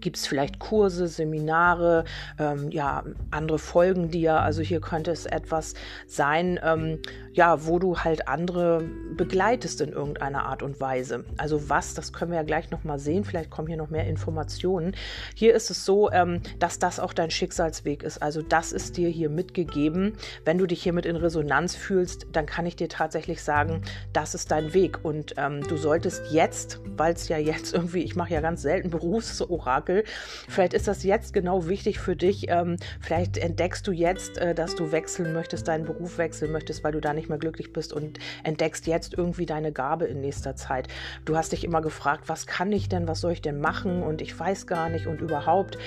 gibt 0.00 0.16
es 0.16 0.26
vielleicht 0.26 0.58
Kurse, 0.58 1.08
Seminare, 1.08 2.04
ähm, 2.38 2.70
ja, 2.70 3.04
andere 3.30 3.58
Folgen 3.58 4.10
dir. 4.10 4.40
Also 4.40 4.62
hier 4.62 4.80
könnte 4.80 5.10
es 5.10 5.26
etwas 5.26 5.74
sein, 6.06 6.58
ähm, 6.62 6.98
ja, 7.36 7.66
wo 7.66 7.78
du 7.78 7.98
halt 7.98 8.28
andere 8.28 8.82
begleitest 9.14 9.82
in 9.82 9.90
irgendeiner 9.90 10.46
Art 10.46 10.62
und 10.62 10.80
Weise. 10.80 11.24
Also 11.36 11.68
was, 11.68 11.92
das 11.92 12.14
können 12.14 12.30
wir 12.30 12.38
ja 12.38 12.44
gleich 12.44 12.70
nochmal 12.70 12.98
sehen. 12.98 13.24
Vielleicht 13.24 13.50
kommen 13.50 13.68
hier 13.68 13.76
noch 13.76 13.90
mehr 13.90 14.06
Informationen. 14.06 14.96
Hier 15.34 15.54
ist 15.54 15.70
es 15.70 15.84
so, 15.84 16.10
ähm, 16.10 16.40
dass 16.58 16.78
das 16.78 16.98
auch 16.98 17.12
dein 17.12 17.30
Schicksalsweg 17.30 18.02
ist. 18.02 18.22
Also 18.22 18.40
das 18.40 18.72
ist 18.72 18.96
dir 18.96 19.10
hier 19.10 19.28
mitgegeben. 19.28 20.14
Wenn 20.46 20.56
du 20.56 20.66
dich 20.66 20.82
hiermit 20.82 21.04
in 21.04 21.16
Resonanz 21.16 21.76
fühlst, 21.76 22.26
dann 22.32 22.46
kann 22.46 22.64
ich 22.64 22.74
dir 22.74 22.88
tatsächlich 22.88 23.42
sagen, 23.42 23.82
das 24.14 24.34
ist 24.34 24.50
dein 24.50 24.72
Weg. 24.72 25.04
Und 25.04 25.34
ähm, 25.36 25.60
du 25.60 25.76
solltest 25.76 26.30
jetzt, 26.30 26.80
weil 26.96 27.12
es 27.12 27.28
ja 27.28 27.36
jetzt 27.36 27.74
irgendwie, 27.74 28.02
ich 28.02 28.16
mache 28.16 28.32
ja 28.32 28.40
ganz 28.40 28.62
selten 28.62 28.88
Berufsorakel. 28.88 30.04
Vielleicht 30.48 30.72
ist 30.72 30.88
das 30.88 31.02
jetzt 31.02 31.34
genau 31.34 31.68
wichtig 31.68 31.98
für 31.98 32.16
dich. 32.16 32.46
Ähm, 32.48 32.76
vielleicht 32.98 33.36
entdeckst 33.36 33.86
du 33.86 33.92
jetzt, 33.92 34.38
äh, 34.38 34.54
dass 34.54 34.74
du 34.74 34.90
wechseln 34.90 35.34
möchtest, 35.34 35.68
deinen 35.68 35.84
Beruf 35.84 36.16
wechseln 36.16 36.50
möchtest, 36.50 36.82
weil 36.82 36.92
du 36.92 37.00
da 37.02 37.12
nicht 37.12 37.25
mehr 37.28 37.38
glücklich 37.38 37.72
bist 37.72 37.92
und 37.92 38.18
entdeckst 38.44 38.86
jetzt 38.86 39.14
irgendwie 39.14 39.46
deine 39.46 39.72
Gabe 39.72 40.06
in 40.06 40.20
nächster 40.20 40.56
Zeit. 40.56 40.88
Du 41.24 41.36
hast 41.36 41.52
dich 41.52 41.64
immer 41.64 41.80
gefragt, 41.80 42.28
was 42.28 42.46
kann 42.46 42.72
ich 42.72 42.88
denn, 42.88 43.08
was 43.08 43.20
soll 43.20 43.32
ich 43.32 43.42
denn 43.42 43.60
machen 43.60 44.02
und 44.02 44.20
ich 44.20 44.38
weiß 44.38 44.66
gar 44.66 44.88
nicht 44.88 45.06
und 45.06 45.20
überhaupt. 45.20 45.78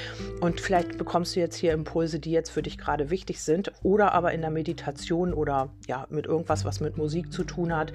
Und 0.42 0.62
vielleicht 0.62 0.98
bekommst 0.98 1.36
du 1.36 1.40
jetzt 1.40 1.56
hier 1.56 1.74
Impulse, 1.74 2.20
die 2.20 2.32
jetzt 2.32 2.50
für 2.50 2.62
dich 2.62 2.78
gerade 2.78 3.10
wichtig 3.10 3.42
sind 3.42 3.72
oder 3.84 4.14
aber 4.14 4.34
in 4.34 4.42
der 4.42 4.52
Meditation 4.52 5.34
oder 5.34 5.70
ja, 5.88 6.08
mit 6.10 6.26
irgendwas, 6.26 6.66
was 6.66 6.80
mit 6.80 6.98
Musik 6.98 7.32
zu 7.32 7.44
tun 7.44 7.76
hat. 7.76 7.94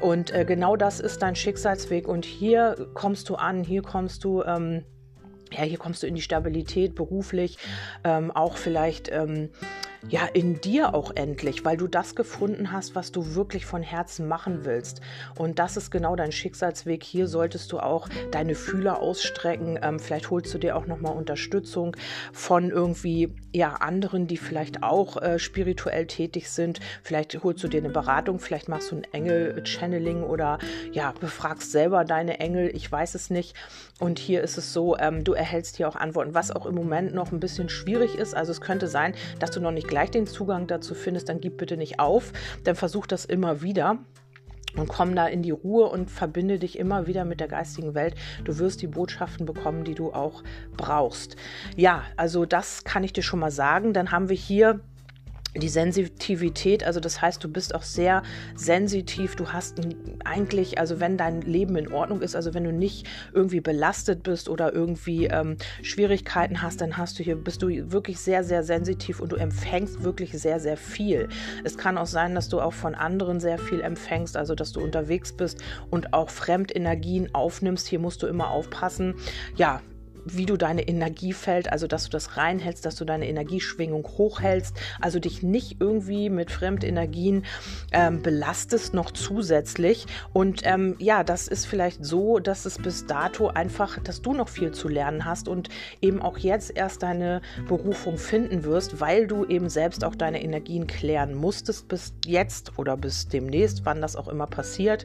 Und 0.00 0.32
äh, 0.32 0.44
genau 0.44 0.76
das 0.76 1.00
ist 1.00 1.22
dein 1.22 1.36
Schicksalsweg 1.36 2.08
und 2.08 2.24
hier 2.24 2.88
kommst 2.94 3.28
du 3.28 3.36
an, 3.36 3.64
hier 3.64 3.82
kommst 3.82 4.24
du 4.24 4.42
ähm, 4.42 4.84
ja, 5.52 5.62
hier 5.62 5.78
kommst 5.78 6.02
du 6.02 6.06
in 6.06 6.14
die 6.14 6.22
Stabilität 6.22 6.94
beruflich, 6.94 7.58
ähm, 8.04 8.30
auch 8.30 8.56
vielleicht 8.56 9.10
ähm, 9.12 9.50
ja 10.08 10.26
in 10.32 10.60
dir 10.60 10.94
auch 10.94 11.12
endlich, 11.14 11.64
weil 11.64 11.76
du 11.76 11.88
das 11.88 12.14
gefunden 12.14 12.72
hast, 12.72 12.94
was 12.94 13.12
du 13.12 13.34
wirklich 13.34 13.66
von 13.66 13.82
Herzen 13.82 14.28
machen 14.28 14.64
willst. 14.64 15.00
Und 15.36 15.58
das 15.58 15.76
ist 15.76 15.90
genau 15.90 16.16
dein 16.16 16.32
Schicksalsweg. 16.32 17.02
Hier 17.02 17.26
solltest 17.26 17.72
du 17.72 17.80
auch 17.80 18.08
deine 18.30 18.54
Fühler 18.54 19.00
ausstrecken. 19.00 19.78
Ähm, 19.82 19.98
vielleicht 19.98 20.30
holst 20.30 20.52
du 20.54 20.58
dir 20.58 20.76
auch 20.76 20.86
nochmal 20.86 21.16
Unterstützung 21.16 21.96
von 22.32 22.70
irgendwie 22.70 23.34
ja 23.52 23.74
anderen, 23.74 24.26
die 24.26 24.36
vielleicht 24.36 24.82
auch 24.82 25.20
äh, 25.20 25.38
spirituell 25.38 26.06
tätig 26.06 26.50
sind. 26.50 26.80
Vielleicht 27.02 27.42
holst 27.42 27.64
du 27.64 27.68
dir 27.68 27.80
eine 27.80 27.90
Beratung, 27.90 28.38
vielleicht 28.38 28.68
machst 28.68 28.92
du 28.92 28.96
ein 28.96 29.04
Engel-Channeling 29.12 30.22
oder 30.22 30.58
ja 30.92 31.12
befragst 31.18 31.72
selber 31.72 32.04
deine 32.04 32.38
Engel. 32.40 32.70
Ich 32.74 32.90
weiß 32.90 33.14
es 33.14 33.30
nicht. 33.30 33.54
Und 33.98 34.18
hier 34.18 34.42
ist 34.42 34.58
es 34.58 34.72
so, 34.72 34.96
ähm, 34.98 35.24
du 35.24 35.32
erhältst 35.32 35.76
hier 35.76 35.88
auch 35.88 35.96
Antworten, 35.96 36.34
was 36.34 36.50
auch 36.50 36.66
im 36.66 36.74
Moment 36.74 37.14
noch 37.14 37.32
ein 37.32 37.40
bisschen 37.40 37.68
schwierig 37.68 38.14
ist. 38.14 38.34
Also 38.34 38.52
es 38.52 38.60
könnte 38.60 38.88
sein, 38.88 39.14
dass 39.38 39.50
du 39.50 39.60
noch 39.60 39.70
nicht 39.70 39.88
gleich 39.96 40.10
den 40.10 40.26
Zugang 40.26 40.66
dazu 40.66 40.94
findest, 40.94 41.30
dann 41.30 41.40
gib 41.40 41.56
bitte 41.56 41.78
nicht 41.78 42.00
auf, 42.00 42.34
dann 42.64 42.76
versuch 42.76 43.06
das 43.06 43.24
immer 43.24 43.62
wieder 43.62 43.96
und 44.76 44.88
komm 44.88 45.16
da 45.16 45.26
in 45.26 45.40
die 45.40 45.52
Ruhe 45.52 45.86
und 45.86 46.10
verbinde 46.10 46.58
dich 46.58 46.78
immer 46.78 47.06
wieder 47.06 47.24
mit 47.24 47.40
der 47.40 47.48
geistigen 47.48 47.94
Welt. 47.94 48.14
Du 48.44 48.58
wirst 48.58 48.82
die 48.82 48.88
Botschaften 48.88 49.46
bekommen, 49.46 49.84
die 49.84 49.94
du 49.94 50.12
auch 50.12 50.42
brauchst. 50.76 51.36
Ja, 51.76 52.02
also 52.18 52.44
das 52.44 52.84
kann 52.84 53.04
ich 53.04 53.14
dir 53.14 53.22
schon 53.22 53.40
mal 53.40 53.50
sagen. 53.50 53.94
Dann 53.94 54.12
haben 54.12 54.28
wir 54.28 54.36
hier 54.36 54.80
die 55.58 55.68
Sensitivität, 55.68 56.84
also 56.84 57.00
das 57.00 57.20
heißt, 57.20 57.42
du 57.42 57.48
bist 57.48 57.74
auch 57.74 57.82
sehr 57.82 58.22
sensitiv, 58.54 59.36
du 59.36 59.52
hast 59.52 59.80
eigentlich, 60.24 60.78
also 60.78 61.00
wenn 61.00 61.16
dein 61.16 61.40
Leben 61.42 61.76
in 61.76 61.92
Ordnung 61.92 62.22
ist, 62.22 62.36
also 62.36 62.54
wenn 62.54 62.64
du 62.64 62.72
nicht 62.72 63.06
irgendwie 63.32 63.60
belastet 63.60 64.22
bist 64.22 64.48
oder 64.48 64.72
irgendwie 64.72 65.26
ähm, 65.26 65.56
Schwierigkeiten 65.82 66.62
hast, 66.62 66.80
dann 66.80 66.96
hast 66.96 67.18
du 67.18 67.22
hier, 67.22 67.36
bist 67.36 67.62
du 67.62 67.68
wirklich 67.92 68.18
sehr, 68.18 68.44
sehr 68.44 68.62
sensitiv 68.62 69.20
und 69.20 69.32
du 69.32 69.36
empfängst 69.36 70.02
wirklich 70.02 70.32
sehr, 70.32 70.60
sehr 70.60 70.76
viel. 70.76 71.28
Es 71.64 71.76
kann 71.76 71.98
auch 71.98 72.06
sein, 72.06 72.34
dass 72.34 72.48
du 72.48 72.60
auch 72.60 72.72
von 72.72 72.94
anderen 72.94 73.40
sehr 73.40 73.58
viel 73.58 73.80
empfängst, 73.80 74.36
also 74.36 74.54
dass 74.54 74.72
du 74.72 74.80
unterwegs 74.80 75.32
bist 75.32 75.62
und 75.90 76.12
auch 76.12 76.30
Fremdenergien 76.30 77.34
aufnimmst. 77.34 77.86
Hier 77.86 77.98
musst 77.98 78.22
du 78.22 78.26
immer 78.26 78.50
aufpassen. 78.50 79.14
Ja, 79.56 79.80
wie 80.26 80.44
du 80.44 80.56
deine 80.56 80.86
Energiefeld, 80.86 81.70
also 81.70 81.86
dass 81.86 82.04
du 82.04 82.10
das 82.10 82.36
reinhältst, 82.36 82.84
dass 82.84 82.96
du 82.96 83.04
deine 83.04 83.28
Energieschwingung 83.28 84.04
hochhältst, 84.04 84.76
also 85.00 85.20
dich 85.20 85.42
nicht 85.42 85.80
irgendwie 85.80 86.30
mit 86.30 86.50
Fremdenergien 86.50 87.44
ähm, 87.92 88.22
belastest 88.22 88.92
noch 88.92 89.12
zusätzlich. 89.12 90.06
Und 90.32 90.62
ähm, 90.64 90.96
ja, 90.98 91.22
das 91.22 91.46
ist 91.46 91.66
vielleicht 91.66 92.04
so, 92.04 92.40
dass 92.40 92.66
es 92.66 92.78
bis 92.78 93.06
dato 93.06 93.48
einfach, 93.48 93.98
dass 94.00 94.20
du 94.20 94.34
noch 94.34 94.48
viel 94.48 94.72
zu 94.72 94.88
lernen 94.88 95.24
hast 95.24 95.48
und 95.48 95.68
eben 96.02 96.20
auch 96.20 96.38
jetzt 96.38 96.76
erst 96.76 97.04
deine 97.04 97.40
Berufung 97.68 98.18
finden 98.18 98.64
wirst, 98.64 99.00
weil 99.00 99.28
du 99.28 99.44
eben 99.44 99.68
selbst 99.68 100.04
auch 100.04 100.16
deine 100.16 100.42
Energien 100.42 100.88
klären 100.88 101.34
musstest 101.34 101.88
bis 101.88 102.14
jetzt 102.24 102.78
oder 102.78 102.96
bis 102.96 103.28
demnächst, 103.28 103.84
wann 103.84 104.00
das 104.00 104.16
auch 104.16 104.28
immer 104.28 104.46
passiert. 104.46 105.04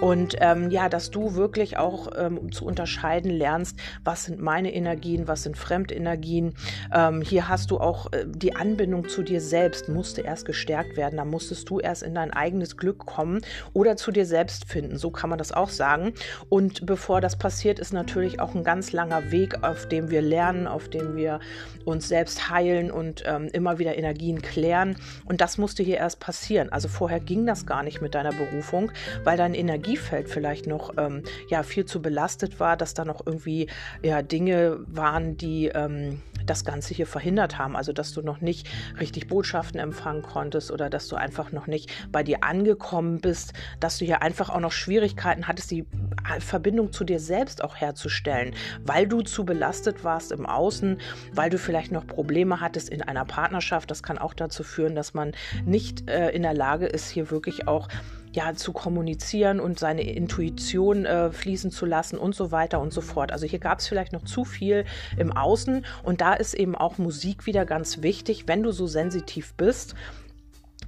Und 0.00 0.36
ähm, 0.38 0.70
ja, 0.70 0.88
dass 0.88 1.10
du 1.10 1.34
wirklich 1.34 1.76
auch 1.76 2.10
ähm, 2.16 2.52
zu 2.52 2.64
unterscheiden 2.64 3.30
lernst, 3.30 3.78
was 4.04 4.24
sind 4.24 4.40
meine 4.40 4.51
Energien, 4.60 5.28
was 5.28 5.42
sind 5.42 5.56
Fremdenergien. 5.56 6.54
Ähm, 6.94 7.22
hier 7.22 7.48
hast 7.48 7.70
du 7.70 7.78
auch 7.78 8.12
äh, 8.12 8.26
die 8.26 8.54
Anbindung 8.54 9.08
zu 9.08 9.22
dir 9.22 9.40
selbst, 9.40 9.88
musste 9.88 10.22
erst 10.22 10.44
gestärkt 10.44 10.96
werden. 10.96 11.16
Da 11.16 11.24
musstest 11.24 11.68
du 11.70 11.80
erst 11.80 12.02
in 12.02 12.14
dein 12.14 12.32
eigenes 12.32 12.76
Glück 12.76 12.98
kommen 12.98 13.40
oder 13.72 13.96
zu 13.96 14.12
dir 14.12 14.26
selbst 14.26 14.66
finden. 14.66 14.96
So 14.98 15.10
kann 15.10 15.30
man 15.30 15.38
das 15.38 15.52
auch 15.52 15.70
sagen. 15.70 16.12
Und 16.48 16.86
bevor 16.86 17.20
das 17.20 17.36
passiert, 17.36 17.78
ist 17.78 17.92
natürlich 17.92 18.40
auch 18.40 18.54
ein 18.54 18.64
ganz 18.64 18.92
langer 18.92 19.30
Weg, 19.30 19.62
auf 19.62 19.88
dem 19.88 20.10
wir 20.10 20.22
lernen, 20.22 20.66
auf 20.66 20.88
dem 20.88 21.16
wir 21.16 21.40
uns 21.84 22.08
selbst 22.08 22.50
heilen 22.50 22.90
und 22.90 23.22
ähm, 23.26 23.48
immer 23.52 23.78
wieder 23.78 23.96
Energien 23.96 24.42
klären. 24.42 24.96
Und 25.24 25.40
das 25.40 25.58
musste 25.58 25.82
hier 25.82 25.96
erst 25.96 26.20
passieren. 26.20 26.70
Also 26.70 26.88
vorher 26.88 27.20
ging 27.20 27.46
das 27.46 27.66
gar 27.66 27.82
nicht 27.82 28.00
mit 28.00 28.14
deiner 28.14 28.32
Berufung, 28.32 28.92
weil 29.24 29.36
dein 29.36 29.54
Energiefeld 29.54 30.28
vielleicht 30.28 30.66
noch 30.66 30.92
ähm, 30.98 31.22
ja 31.48 31.62
viel 31.62 31.84
zu 31.84 32.02
belastet 32.02 32.60
war, 32.60 32.76
dass 32.76 32.94
da 32.94 33.04
noch 33.04 33.26
irgendwie 33.26 33.68
ja 34.02 34.22
Dinge 34.42 34.80
waren, 34.88 35.36
die 35.36 35.68
ähm, 35.68 36.20
das 36.44 36.64
Ganze 36.64 36.94
hier 36.94 37.06
verhindert 37.06 37.58
haben. 37.58 37.76
Also 37.76 37.92
dass 37.92 38.12
du 38.12 38.22
noch 38.22 38.40
nicht 38.40 38.68
richtig 38.98 39.28
Botschaften 39.28 39.78
empfangen 39.78 40.22
konntest 40.22 40.72
oder 40.72 40.90
dass 40.90 41.06
du 41.06 41.14
einfach 41.14 41.52
noch 41.52 41.68
nicht 41.68 41.92
bei 42.10 42.24
dir 42.24 42.42
angekommen 42.42 43.20
bist, 43.20 43.52
dass 43.78 43.98
du 43.98 44.04
hier 44.04 44.20
einfach 44.20 44.50
auch 44.50 44.58
noch 44.58 44.72
Schwierigkeiten 44.72 45.46
hattest, 45.46 45.70
die 45.70 45.86
Verbindung 46.40 46.92
zu 46.92 47.04
dir 47.04 47.20
selbst 47.20 47.62
auch 47.62 47.76
herzustellen, 47.76 48.54
weil 48.84 49.06
du 49.06 49.22
zu 49.22 49.44
belastet 49.44 50.02
warst 50.02 50.32
im 50.32 50.44
Außen, 50.44 50.98
weil 51.32 51.48
du 51.48 51.58
vielleicht 51.58 51.92
noch 51.92 52.04
Probleme 52.04 52.60
hattest 52.60 52.88
in 52.88 53.02
einer 53.02 53.24
Partnerschaft. 53.24 53.92
Das 53.92 54.02
kann 54.02 54.18
auch 54.18 54.34
dazu 54.34 54.64
führen, 54.64 54.96
dass 54.96 55.14
man 55.14 55.32
nicht 55.64 56.10
äh, 56.10 56.30
in 56.30 56.42
der 56.42 56.54
Lage 56.54 56.86
ist, 56.86 57.08
hier 57.08 57.30
wirklich 57.30 57.68
auch 57.68 57.86
ja, 58.32 58.54
zu 58.54 58.72
kommunizieren 58.72 59.60
und 59.60 59.78
seine 59.78 60.02
Intuition 60.02 61.04
äh, 61.04 61.30
fließen 61.30 61.70
zu 61.70 61.86
lassen 61.86 62.18
und 62.18 62.34
so 62.34 62.50
weiter 62.50 62.80
und 62.80 62.92
so 62.92 63.00
fort. 63.00 63.32
Also 63.32 63.46
hier 63.46 63.58
gab 63.58 63.80
es 63.80 63.88
vielleicht 63.88 64.12
noch 64.12 64.24
zu 64.24 64.44
viel 64.44 64.84
im 65.16 65.32
Außen 65.32 65.84
und 66.02 66.20
da 66.20 66.34
ist 66.34 66.54
eben 66.54 66.74
auch 66.74 66.98
Musik 66.98 67.46
wieder 67.46 67.64
ganz 67.64 68.02
wichtig, 68.02 68.44
wenn 68.48 68.62
du 68.62 68.72
so 68.72 68.86
sensitiv 68.86 69.54
bist 69.54 69.94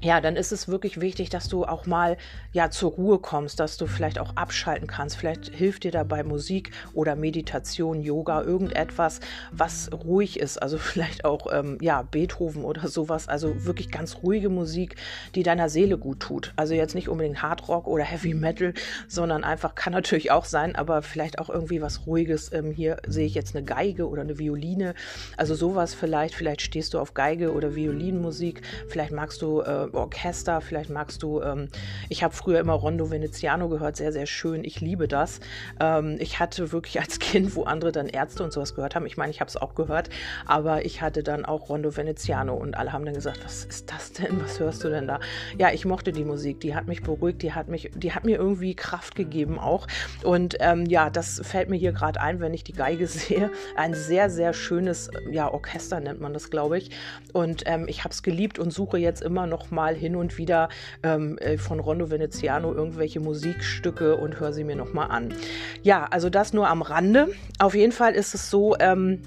ja, 0.05 0.21
dann 0.21 0.37
ist 0.37 0.53
es 0.53 0.69
wirklich 0.69 1.01
wichtig, 1.01 1.31
dass 1.31 1.49
du 1.49 1.65
auch 1.65 1.87
mal 1.87 2.19
ja 2.53 2.69
zur 2.69 2.93
Ruhe 2.93 3.19
kommst, 3.19 3.59
dass 3.59 3.79
du 3.79 3.87
vielleicht 3.87 4.19
auch 4.19 4.37
abschalten 4.37 4.87
kannst. 4.87 5.17
Vielleicht 5.17 5.47
hilft 5.55 5.85
dir 5.85 5.93
dabei 5.93 6.23
Musik 6.23 6.73
oder 6.93 7.17
Meditation, 7.17 8.03
Yoga, 8.03 8.43
irgendetwas, 8.43 9.21
was 9.51 9.91
ruhig 10.05 10.39
ist. 10.39 10.59
Also 10.59 10.77
vielleicht 10.93 11.25
auch 11.25 11.51
ähm, 11.51 11.79
ja 11.81 12.03
Beethoven 12.03 12.65
oder 12.65 12.87
sowas. 12.89 13.29
Also 13.29 13.65
wirklich 13.65 13.91
ganz 13.91 14.19
ruhige 14.23 14.51
Musik, 14.51 14.97
die 15.35 15.43
deiner 15.43 15.71
Seele 15.71 15.97
gut 15.97 16.21
tut. 16.21 16.53
Also 16.57 16.75
jetzt 16.75 16.95
nicht 16.95 17.09
unbedingt 17.09 17.43
Hardrock 17.43 17.87
oder 17.87 18.05
Heavy 18.05 18.35
Metal, 18.35 18.75
sondern 19.09 19.43
einfach 19.43 19.75
kann 19.75 19.95
natürlich 19.95 20.31
auch 20.31 20.45
sein, 20.45 20.77
aber 20.77 21.01
vielleicht 21.01 21.39
auch 21.39 21.49
irgendwie 21.49 21.81
was 21.81 22.07
Ruhiges. 22.07 22.53
Ähm, 22.53 22.73
hier 22.73 22.99
sehe 23.07 23.25
ich 23.25 23.35
jetzt 23.35 23.57
eine 23.57 23.65
Geige 23.65 24.07
oder 24.07 24.21
eine 24.21 24.39
Violine. 24.39 24.95
Also 25.39 25.55
sowas 25.55 25.95
vielleicht. 25.95 26.35
Vielleicht 26.35 26.61
stehst 26.61 26.93
du 26.93 26.99
auf 26.99 27.15
Geige 27.15 27.55
oder 27.55 27.75
Violinmusik. 27.75 28.61
Vielleicht 28.89 29.13
magst 29.13 29.41
du 29.41 29.63
äh, 29.63 29.94
Orchester, 29.95 30.61
vielleicht 30.61 30.91
magst 30.91 31.23
du, 31.23 31.41
ähm, 31.41 31.69
ich 32.09 32.23
habe 32.23 32.35
früher 32.35 32.61
immer 32.61 32.75
Rondo 32.75 33.11
Veneziano 33.11 33.69
gehört, 33.69 33.97
sehr, 33.97 34.13
sehr 34.13 34.27
schön, 34.27 34.65
ich 34.65 34.81
liebe 34.81 35.09
das. 35.09 35.41
Ähm, 35.81 36.17
ich 36.19 36.41
hatte 36.41 36.73
wirklich 36.73 37.01
als 37.01 37.19
Kind, 37.19 37.57
wo 37.57 37.65
andere 37.65 37.93
dann 37.93 38.09
Ärzte 38.09 38.45
und 38.45 38.53
sowas 38.53 38.75
gehört 38.75 38.95
haben, 38.95 39.07
ich 39.07 39.17
meine, 39.17 39.31
ich 39.31 39.41
habe 39.41 39.49
es 39.49 39.57
auch 39.57 39.75
gehört, 39.75 40.11
aber 40.47 40.85
ich 40.85 41.03
hatte 41.03 41.23
dann 41.23 41.45
auch 41.45 41.69
Rondo 41.69 41.97
Veneziano 41.97 42.55
und 42.55 42.77
alle 42.77 42.93
haben 42.93 43.05
dann 43.05 43.15
gesagt, 43.15 43.45
was 43.45 43.65
ist 43.65 43.93
das 43.93 44.13
denn, 44.13 44.41
was 44.43 44.61
hörst 44.61 44.85
du 44.85 44.89
denn 44.89 45.07
da? 45.07 45.21
Ja, 45.59 45.71
ich 45.73 45.85
mochte 45.85 46.13
die 46.13 46.25
Musik, 46.25 46.61
die 46.61 46.75
hat 46.75 46.87
mich 46.87 47.03
beruhigt, 47.03 47.43
die 47.43 47.53
hat 47.53 47.69
mich, 47.69 47.91
die 47.95 48.13
hat 48.13 48.25
mir 48.25 48.37
irgendwie 48.37 48.75
Kraft 48.75 49.15
gegeben 49.15 49.59
auch 49.59 49.87
und 50.23 50.57
ähm, 50.61 50.87
ja, 50.87 51.11
das 51.11 51.41
fällt 51.45 51.69
mir 51.69 51.77
hier 51.77 51.93
gerade 51.93 52.21
ein, 52.21 52.41
wenn 52.41 52.55
ich 52.55 52.65
die 52.65 52.73
Geige 52.73 53.07
sehe. 53.15 53.51
Ein 53.77 53.95
sehr, 53.95 54.31
sehr 54.31 54.53
schönes, 54.53 55.11
ja, 55.31 55.53
Orchester 55.53 56.01
nennt 56.01 56.21
man 56.21 56.33
das, 56.33 56.51
glaube 56.51 56.79
ich 56.79 56.91
und 57.33 57.63
ähm, 57.67 57.87
ich 57.89 58.05
habe 58.05 58.13
es 58.13 58.23
geliebt 58.23 58.59
und 58.59 58.73
suche 58.73 58.99
jetzt 58.99 59.23
immer 59.23 59.47
noch 59.47 59.71
mal 59.71 59.84
mal 59.85 59.95
hin 59.95 60.17
und 60.17 60.39
wieder 60.39 60.71
ähm, 61.03 61.37
äh, 61.39 61.59
von 61.59 61.79
Rondo 61.79 62.11
Veneziano 62.11 62.73
irgendwelche 62.73 63.21
Musikstücke 63.21 64.17
und 64.17 64.41
höre 64.41 64.55
sie 64.55 64.65
mir 64.65 64.77
nochmal 64.77 65.11
an. 65.11 65.35
Ja, 65.83 66.07
also 66.11 66.31
das 66.31 66.55
nur 66.55 66.69
am 66.69 66.81
Rande. 66.81 67.29
Auf 67.59 67.75
jeden 67.75 67.93
Fall 67.93 68.15
ist 68.15 68.35
es 68.35 68.49
so, 68.49 68.77
ähm, 68.81 69.21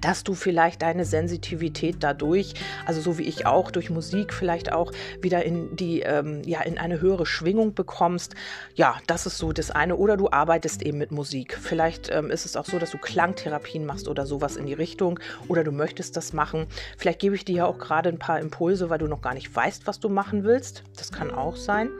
dass 0.00 0.24
du 0.24 0.34
vielleicht 0.34 0.82
deine 0.82 1.04
Sensitivität 1.04 1.96
dadurch, 2.00 2.54
also 2.86 3.00
so 3.00 3.18
wie 3.18 3.22
ich 3.22 3.46
auch, 3.46 3.70
durch 3.70 3.90
Musik 3.90 4.32
vielleicht 4.32 4.72
auch 4.72 4.92
wieder 5.20 5.44
in 5.44 5.76
die, 5.76 6.00
ähm, 6.00 6.42
ja, 6.44 6.60
in 6.62 6.78
eine 6.78 7.00
höhere 7.00 7.26
Schwingung 7.26 7.74
bekommst. 7.74 8.34
Ja, 8.74 8.96
das 9.06 9.26
ist 9.26 9.38
so 9.38 9.52
das 9.52 9.70
eine. 9.70 9.96
Oder 9.96 10.16
du 10.16 10.30
arbeitest 10.30 10.82
eben 10.82 10.98
mit 10.98 11.12
Musik. 11.12 11.56
Vielleicht 11.60 12.10
ähm, 12.10 12.30
ist 12.30 12.46
es 12.46 12.56
auch 12.56 12.64
so, 12.64 12.78
dass 12.78 12.90
du 12.90 12.98
Klangtherapien 12.98 13.84
machst 13.84 14.08
oder 14.08 14.26
sowas 14.26 14.56
in 14.56 14.66
die 14.66 14.72
Richtung. 14.74 15.20
Oder 15.48 15.64
du 15.64 15.72
möchtest 15.72 16.16
das 16.16 16.32
machen. 16.32 16.66
Vielleicht 16.96 17.20
gebe 17.20 17.34
ich 17.34 17.44
dir 17.44 17.56
ja 17.56 17.66
auch 17.66 17.78
gerade 17.78 18.08
ein 18.08 18.18
paar 18.18 18.40
Impulse, 18.40 18.90
weil 18.90 18.98
du 18.98 19.06
noch 19.06 19.22
gar 19.22 19.34
nicht 19.34 19.54
weißt, 19.54 19.86
was 19.86 20.00
du 20.00 20.08
machen 20.08 20.44
willst. 20.44 20.84
Das 20.96 21.12
kann 21.12 21.30
auch 21.30 21.56
sein. 21.56 21.90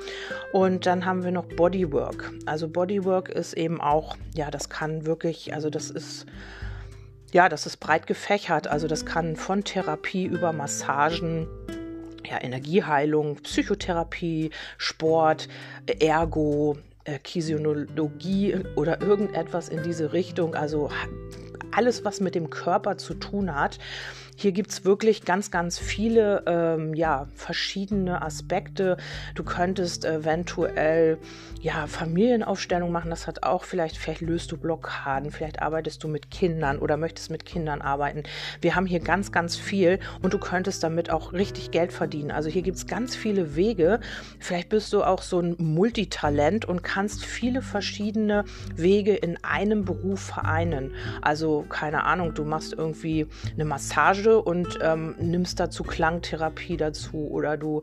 Und 0.52 0.86
dann 0.86 1.04
haben 1.04 1.24
wir 1.24 1.30
noch 1.30 1.46
Bodywork. 1.46 2.32
Also 2.46 2.68
Bodywork 2.68 3.28
ist 3.28 3.52
eben 3.54 3.80
auch, 3.80 4.16
ja, 4.34 4.50
das 4.50 4.68
kann 4.68 5.06
wirklich, 5.06 5.54
also 5.54 5.70
das 5.70 5.90
ist 5.90 6.26
ja, 7.32 7.48
das 7.48 7.66
ist 7.66 7.78
breit 7.78 8.06
gefächert. 8.06 8.66
Also 8.66 8.86
das 8.86 9.06
kann 9.06 9.36
von 9.36 9.64
Therapie 9.64 10.24
über 10.24 10.52
Massagen, 10.52 11.48
ja, 12.28 12.42
Energieheilung, 12.42 13.36
Psychotherapie, 13.36 14.50
Sport, 14.78 15.48
Ergo, 15.98 16.76
äh, 17.04 17.18
Kisionologie 17.18 18.56
oder 18.76 19.00
irgendetwas 19.00 19.68
in 19.68 19.82
diese 19.82 20.12
Richtung. 20.12 20.54
Also 20.54 20.90
alles, 21.74 22.04
was 22.04 22.20
mit 22.20 22.34
dem 22.34 22.50
Körper 22.50 22.98
zu 22.98 23.14
tun 23.14 23.54
hat. 23.54 23.78
Hier 24.36 24.52
gibt 24.52 24.70
es 24.70 24.84
wirklich 24.84 25.24
ganz, 25.24 25.50
ganz 25.50 25.78
viele 25.78 26.42
ähm, 26.46 26.94
ja, 26.94 27.26
verschiedene 27.34 28.22
Aspekte. 28.22 28.96
Du 29.34 29.44
könntest 29.44 30.04
eventuell 30.04 31.18
ja, 31.60 31.86
Familienaufstellung 31.86 32.90
machen. 32.90 33.10
Das 33.10 33.26
hat 33.26 33.44
auch 33.44 33.64
vielleicht, 33.64 33.96
vielleicht 33.96 34.20
löst 34.20 34.50
du 34.50 34.56
Blockaden, 34.56 35.30
vielleicht 35.30 35.62
arbeitest 35.62 36.02
du 36.02 36.08
mit 36.08 36.30
Kindern 36.30 36.78
oder 36.78 36.96
möchtest 36.96 37.30
mit 37.30 37.44
Kindern 37.44 37.80
arbeiten. 37.82 38.24
Wir 38.60 38.74
haben 38.74 38.86
hier 38.86 39.00
ganz, 39.00 39.30
ganz 39.30 39.56
viel 39.56 40.00
und 40.22 40.34
du 40.34 40.38
könntest 40.38 40.82
damit 40.82 41.10
auch 41.10 41.32
richtig 41.32 41.70
Geld 41.70 41.92
verdienen. 41.92 42.32
Also 42.32 42.50
hier 42.50 42.62
gibt 42.62 42.78
es 42.78 42.86
ganz 42.86 43.14
viele 43.14 43.54
Wege. 43.54 44.00
Vielleicht 44.40 44.70
bist 44.70 44.92
du 44.92 45.04
auch 45.04 45.22
so 45.22 45.38
ein 45.38 45.54
Multitalent 45.58 46.64
und 46.64 46.82
kannst 46.82 47.24
viele 47.24 47.62
verschiedene 47.62 48.44
Wege 48.74 49.14
in 49.14 49.38
einem 49.44 49.84
Beruf 49.84 50.20
vereinen. 50.20 50.92
Also 51.20 51.64
keine 51.68 52.04
Ahnung, 52.04 52.34
du 52.34 52.44
machst 52.44 52.72
irgendwie 52.72 53.28
eine 53.54 53.64
Massage 53.64 54.21
und 54.30 54.78
ähm, 54.82 55.14
nimmst 55.18 55.60
dazu 55.60 55.84
Klangtherapie 55.84 56.76
dazu 56.76 57.28
oder 57.30 57.56
du 57.56 57.82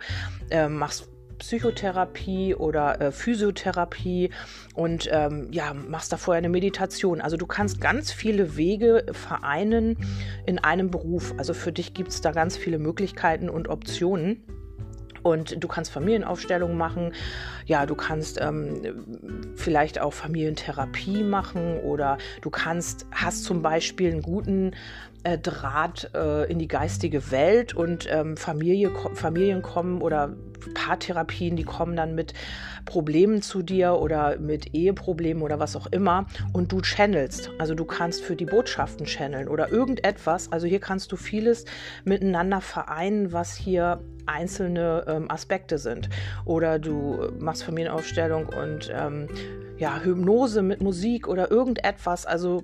äh, 0.50 0.68
machst 0.68 1.10
Psychotherapie 1.40 2.54
oder 2.54 3.02
äh, 3.02 3.12
Physiotherapie 3.12 4.30
und 4.76 5.10
ähm, 5.12 5.48
ja, 5.52 5.74
machst 5.74 6.12
da 6.14 6.18
vorher 6.18 6.38
eine 6.38 6.50
Meditation. 6.50 7.22
Also 7.22 7.38
du 7.38 7.48
kannst 7.48 7.82
ganz 7.82 8.12
viele 8.12 8.56
Wege 8.58 9.06
vereinen 9.12 9.98
in 10.46 10.60
einem 10.60 10.92
Beruf. 10.92 11.34
Also 11.38 11.54
für 11.54 11.72
dich 11.72 11.94
gibt 11.94 12.10
es 12.10 12.22
da 12.22 12.32
ganz 12.32 12.56
viele 12.58 12.78
Möglichkeiten 12.78 13.50
und 13.50 13.70
Optionen. 13.70 14.44
Und 15.22 15.62
du 15.62 15.68
kannst 15.68 15.92
Familienaufstellungen 15.92 16.78
machen. 16.78 17.14
Ja, 17.66 17.86
du 17.86 17.96
kannst 17.96 18.40
ähm, 18.40 19.54
vielleicht 19.56 20.00
auch 20.00 20.14
Familientherapie 20.14 21.24
machen 21.24 21.78
oder 21.80 22.18
du 22.42 22.50
kannst, 22.50 23.06
hast 23.12 23.44
zum 23.44 23.62
Beispiel 23.62 24.12
einen 24.12 24.22
guten 24.22 24.72
äh, 25.24 25.38
Draht 25.38 26.12
äh, 26.14 26.50
in 26.52 26.60
die 26.60 26.68
geistige 26.68 27.32
Welt 27.32 27.74
und 27.74 28.08
ähm, 28.10 28.38
Familie, 28.38 28.92
Familien 29.14 29.62
kommen 29.62 30.02
oder 30.02 30.36
Paartherapien, 30.74 31.56
die 31.56 31.64
kommen 31.64 31.96
dann 31.96 32.16
mit 32.16 32.34
Problemen 32.86 33.42
zu 33.42 33.62
dir 33.62 33.94
oder 33.94 34.38
mit 34.40 34.74
Eheproblemen 34.74 35.44
oder 35.44 35.60
was 35.60 35.76
auch 35.76 35.88
immer 35.88 36.26
und 36.54 36.72
du 36.72 36.82
channelst. 36.82 37.52
Also 37.58 37.76
du 37.76 37.86
kannst 37.86 38.22
für 38.22 38.36
die 38.36 38.46
Botschaften 38.46 39.06
channeln 39.06 39.48
oder 39.48 39.72
irgendetwas. 39.72 40.52
Also 40.52 40.68
hier 40.68 40.80
kannst 40.80 41.12
du 41.12 41.16
vieles 41.16 41.66
miteinander 42.04 42.62
vereinen, 42.62 43.32
was 43.32 43.56
hier 43.56 44.02
einzelne 44.26 45.06
ähm, 45.08 45.32
Aspekte 45.32 45.78
sind. 45.78 46.10
Oder 46.46 46.80
du 46.80 47.32
machst 47.40 47.64
Familienaufstellung 47.64 48.48
und 48.48 48.92
ähm, 48.94 49.28
ja, 49.78 50.00
Hypnose 50.02 50.62
mit 50.62 50.82
Musik 50.82 51.28
oder 51.28 51.50
irgendetwas. 51.50 52.26
Also 52.26 52.64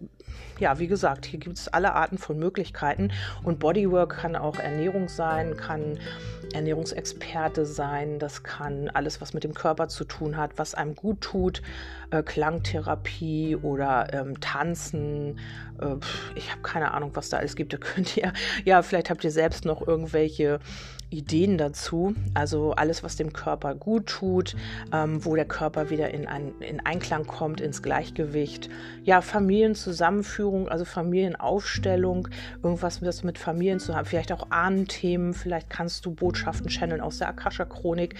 ja, 0.59 0.79
wie 0.79 0.87
gesagt, 0.87 1.25
hier 1.25 1.39
gibt 1.39 1.57
es 1.57 1.67
alle 1.67 1.93
Arten 1.93 2.17
von 2.17 2.39
Möglichkeiten 2.39 3.11
und 3.43 3.59
Bodywork 3.59 4.17
kann 4.17 4.35
auch 4.35 4.57
Ernährung 4.57 5.09
sein, 5.09 5.57
kann 5.57 5.99
Ernährungsexperte 6.53 7.65
sein, 7.65 8.19
das 8.19 8.43
kann 8.43 8.89
alles, 8.89 9.21
was 9.21 9.33
mit 9.33 9.43
dem 9.43 9.53
Körper 9.53 9.87
zu 9.87 10.05
tun 10.05 10.37
hat, 10.37 10.51
was 10.57 10.73
einem 10.73 10.95
gut 10.95 11.21
tut, 11.21 11.61
äh, 12.11 12.23
Klangtherapie 12.23 13.55
oder 13.55 14.13
ähm, 14.13 14.39
Tanzen. 14.39 15.39
Äh, 15.79 15.95
ich 16.35 16.51
habe 16.51 16.61
keine 16.61 16.93
Ahnung, 16.93 17.11
was 17.13 17.29
da 17.29 17.37
alles 17.37 17.55
gibt. 17.55 17.73
Da 17.73 17.77
könnt 17.77 18.15
ihr, 18.17 18.31
ja, 18.65 18.81
vielleicht 18.81 19.09
habt 19.09 19.23
ihr 19.23 19.31
selbst 19.31 19.65
noch 19.65 19.85
irgendwelche 19.85 20.59
Ideen 21.09 21.57
dazu. 21.57 22.15
Also 22.33 22.73
alles, 22.73 23.03
was 23.03 23.15
dem 23.15 23.33
Körper 23.33 23.75
gut 23.75 24.07
tut, 24.07 24.55
ähm, 24.91 25.23
wo 25.23 25.35
der 25.35 25.45
Körper 25.45 25.89
wieder 25.89 26.11
in, 26.11 26.27
ein, 26.27 26.53
in 26.59 26.79
Einklang 26.85 27.25
kommt, 27.25 27.61
ins 27.61 27.81
Gleichgewicht. 27.81 28.69
Ja, 29.03 29.21
Familienzusammenführung, 29.21 30.24
also 30.67 30.85
Familienaufstellung, 30.85 32.27
irgendwas, 32.63 33.01
was 33.01 33.23
mit 33.23 33.37
Familien 33.37 33.79
zu 33.79 33.95
haben, 33.95 34.05
vielleicht 34.05 34.31
auch 34.31 34.47
Ahnenthemen, 34.49 35.33
vielleicht 35.33 35.69
kannst 35.69 36.05
du 36.05 36.11
Botschaften 36.11 36.69
channeln 36.69 37.01
aus 37.01 37.19
der 37.19 37.29
Akasha-Chronik. 37.29 38.15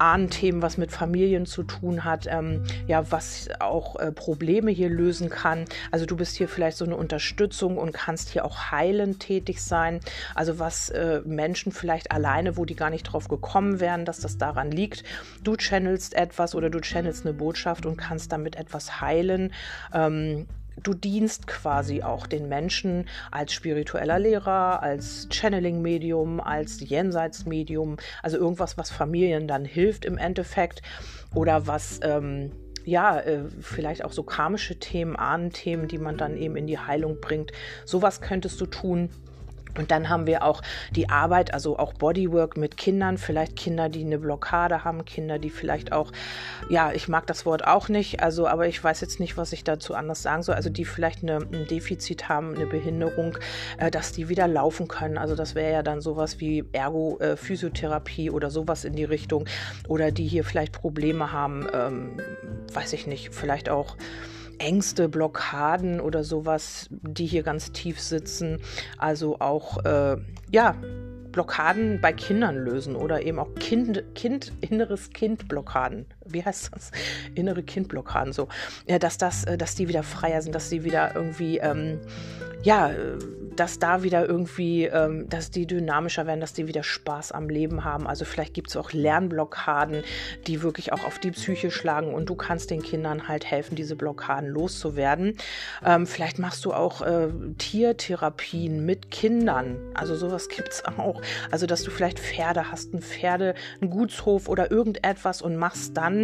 Ahnenthemen, 0.00 0.62
was 0.62 0.78
mit 0.78 0.90
Familien 0.90 1.46
zu 1.46 1.62
tun 1.62 2.04
hat, 2.04 2.26
ähm, 2.26 2.64
ja, 2.86 3.10
was 3.12 3.48
auch 3.60 3.96
äh, 3.96 4.10
Probleme 4.10 4.70
hier 4.70 4.88
lösen 4.88 5.28
kann. 5.28 5.66
Also 5.90 6.06
du 6.06 6.16
bist 6.16 6.36
hier 6.36 6.48
vielleicht 6.48 6.78
so 6.78 6.86
eine 6.86 6.96
Unterstützung 6.96 7.76
und 7.76 7.92
kannst 7.92 8.30
hier 8.30 8.44
auch 8.44 8.70
heilend 8.70 9.20
tätig 9.20 9.62
sein. 9.62 10.00
Also 10.34 10.58
was 10.58 10.88
äh, 10.88 11.20
Menschen 11.26 11.70
vielleicht 11.70 12.12
alleine, 12.12 12.56
wo 12.56 12.64
die 12.64 12.76
gar 12.76 12.90
nicht 12.90 13.04
drauf 13.04 13.28
gekommen 13.28 13.78
wären, 13.78 14.06
dass 14.06 14.20
das 14.20 14.38
daran 14.38 14.70
liegt. 14.70 15.04
Du 15.44 15.56
channelst 15.56 16.14
etwas 16.14 16.54
oder 16.54 16.70
du 16.70 16.80
channelst 16.80 17.26
eine 17.26 17.34
Botschaft 17.34 17.84
und 17.84 17.98
kannst 17.98 18.32
damit 18.32 18.56
etwas 18.56 19.02
heilen. 19.02 19.52
Ähm, 19.92 20.46
du 20.82 20.94
dienst 20.94 21.46
quasi 21.46 22.02
auch 22.02 22.26
den 22.26 22.48
Menschen 22.48 23.06
als 23.30 23.52
spiritueller 23.52 24.18
Lehrer, 24.18 24.82
als 24.82 25.28
Channeling-Medium, 25.30 26.40
als 26.40 26.80
Jenseitsmedium, 26.80 27.96
also 28.22 28.36
irgendwas, 28.38 28.78
was 28.78 28.90
Familien 28.90 29.48
dann 29.48 29.64
hilft 29.64 30.04
im 30.04 30.18
Endeffekt 30.18 30.82
oder 31.34 31.66
was 31.66 32.00
ähm, 32.02 32.52
ja, 32.84 33.20
äh, 33.20 33.44
vielleicht 33.60 34.04
auch 34.04 34.12
so 34.12 34.22
karmische 34.22 34.78
Themen, 34.78 35.16
Ahnenthemen, 35.16 35.88
die 35.88 35.98
man 35.98 36.16
dann 36.16 36.36
eben 36.36 36.56
in 36.56 36.66
die 36.66 36.78
Heilung 36.78 37.20
bringt. 37.20 37.52
Sowas 37.84 38.20
könntest 38.20 38.60
du 38.60 38.66
tun. 38.66 39.10
Und 39.76 39.90
dann 39.90 40.08
haben 40.08 40.26
wir 40.26 40.44
auch 40.44 40.62
die 40.94 41.08
Arbeit, 41.08 41.54
also 41.54 41.78
auch 41.78 41.94
Bodywork 41.94 42.56
mit 42.56 42.76
Kindern, 42.76 43.18
vielleicht 43.18 43.56
Kinder, 43.56 43.88
die 43.88 44.04
eine 44.04 44.18
Blockade 44.18 44.84
haben, 44.84 45.04
Kinder, 45.04 45.38
die 45.38 45.50
vielleicht 45.50 45.92
auch, 45.92 46.12
ja, 46.68 46.92
ich 46.92 47.08
mag 47.08 47.26
das 47.26 47.46
Wort 47.46 47.66
auch 47.66 47.88
nicht, 47.88 48.22
also, 48.22 48.46
aber 48.46 48.66
ich 48.66 48.82
weiß 48.82 49.00
jetzt 49.00 49.20
nicht, 49.20 49.36
was 49.36 49.52
ich 49.52 49.64
dazu 49.64 49.94
anders 49.94 50.22
sagen 50.22 50.42
soll, 50.42 50.54
also 50.54 50.70
die 50.70 50.84
vielleicht 50.84 51.22
eine, 51.22 51.38
ein 51.38 51.66
Defizit 51.66 52.28
haben, 52.28 52.54
eine 52.54 52.66
Behinderung, 52.66 53.38
äh, 53.78 53.90
dass 53.90 54.12
die 54.12 54.28
wieder 54.28 54.48
laufen 54.48 54.88
können. 54.88 55.18
Also 55.18 55.34
das 55.34 55.54
wäre 55.54 55.72
ja 55.72 55.82
dann 55.82 56.00
sowas 56.00 56.40
wie 56.40 56.64
Ergo-Physiotherapie 56.72 58.26
äh, 58.26 58.30
oder 58.30 58.50
sowas 58.50 58.84
in 58.84 58.94
die 58.94 59.04
Richtung. 59.04 59.46
Oder 59.88 60.10
die 60.10 60.26
hier 60.26 60.44
vielleicht 60.44 60.72
Probleme 60.72 61.32
haben, 61.32 61.66
ähm, 61.72 62.20
weiß 62.72 62.92
ich 62.92 63.06
nicht, 63.06 63.34
vielleicht 63.34 63.68
auch 63.68 63.96
Ängste, 64.60 65.08
Blockaden 65.08 66.00
oder 66.00 66.22
sowas, 66.22 66.88
die 66.90 67.26
hier 67.26 67.42
ganz 67.42 67.72
tief 67.72 68.00
sitzen. 68.00 68.60
Also 68.98 69.40
auch, 69.40 69.84
äh, 69.84 70.16
ja, 70.50 70.76
Blockaden 71.32 72.00
bei 72.00 72.12
Kindern 72.12 72.56
lösen 72.56 72.96
oder 72.96 73.22
eben 73.22 73.38
auch 73.38 73.54
Kind, 73.54 74.02
Kind, 74.14 74.52
inneres 74.60 75.10
Kind-Blockaden. 75.10 76.06
Wie 76.32 76.44
heißt 76.44 76.70
das? 76.74 76.90
Innere 77.34 77.62
Kindblockaden 77.62 78.32
so. 78.32 78.48
Dass 78.86 79.18
das, 79.18 79.44
äh, 79.44 79.58
dass 79.58 79.74
die 79.74 79.88
wieder 79.88 80.02
freier 80.02 80.42
sind, 80.42 80.54
dass 80.54 80.68
sie 80.68 80.84
wieder 80.84 81.14
irgendwie 81.14 81.58
ähm, 81.58 82.00
ja, 82.62 82.90
dass 83.56 83.78
da 83.78 84.02
wieder 84.02 84.26
irgendwie, 84.26 84.84
ähm, 84.84 85.28
dass 85.28 85.50
die 85.50 85.66
dynamischer 85.66 86.26
werden, 86.26 86.40
dass 86.40 86.52
die 86.52 86.66
wieder 86.66 86.82
Spaß 86.82 87.32
am 87.32 87.48
Leben 87.48 87.84
haben. 87.84 88.06
Also 88.06 88.24
vielleicht 88.24 88.54
gibt 88.54 88.68
es 88.68 88.76
auch 88.76 88.92
Lernblockaden, 88.92 90.02
die 90.46 90.62
wirklich 90.62 90.92
auch 90.92 91.04
auf 91.04 91.18
die 91.18 91.30
Psyche 91.30 91.70
schlagen 91.70 92.14
und 92.14 92.28
du 92.28 92.34
kannst 92.34 92.70
den 92.70 92.82
Kindern 92.82 93.28
halt 93.28 93.44
helfen, 93.44 93.76
diese 93.76 93.96
Blockaden 93.96 94.48
loszuwerden. 94.48 95.36
Ähm, 95.84 96.06
vielleicht 96.06 96.38
machst 96.38 96.64
du 96.64 96.72
auch 96.72 97.02
äh, 97.02 97.28
Tiertherapien 97.58 98.84
mit 98.84 99.10
Kindern. 99.10 99.76
Also 99.94 100.14
sowas 100.14 100.48
gibt 100.48 100.68
es 100.68 100.84
auch. 100.98 101.20
Also 101.50 101.66
dass 101.66 101.82
du 101.82 101.90
vielleicht 101.90 102.18
Pferde 102.18 102.70
hast, 102.70 102.94
ein 102.94 103.02
Pferde, 103.02 103.54
einen 103.80 103.90
Gutshof 103.90 104.48
oder 104.48 104.70
irgendetwas 104.70 105.42
und 105.42 105.56
machst 105.56 105.96
dann 105.96 106.19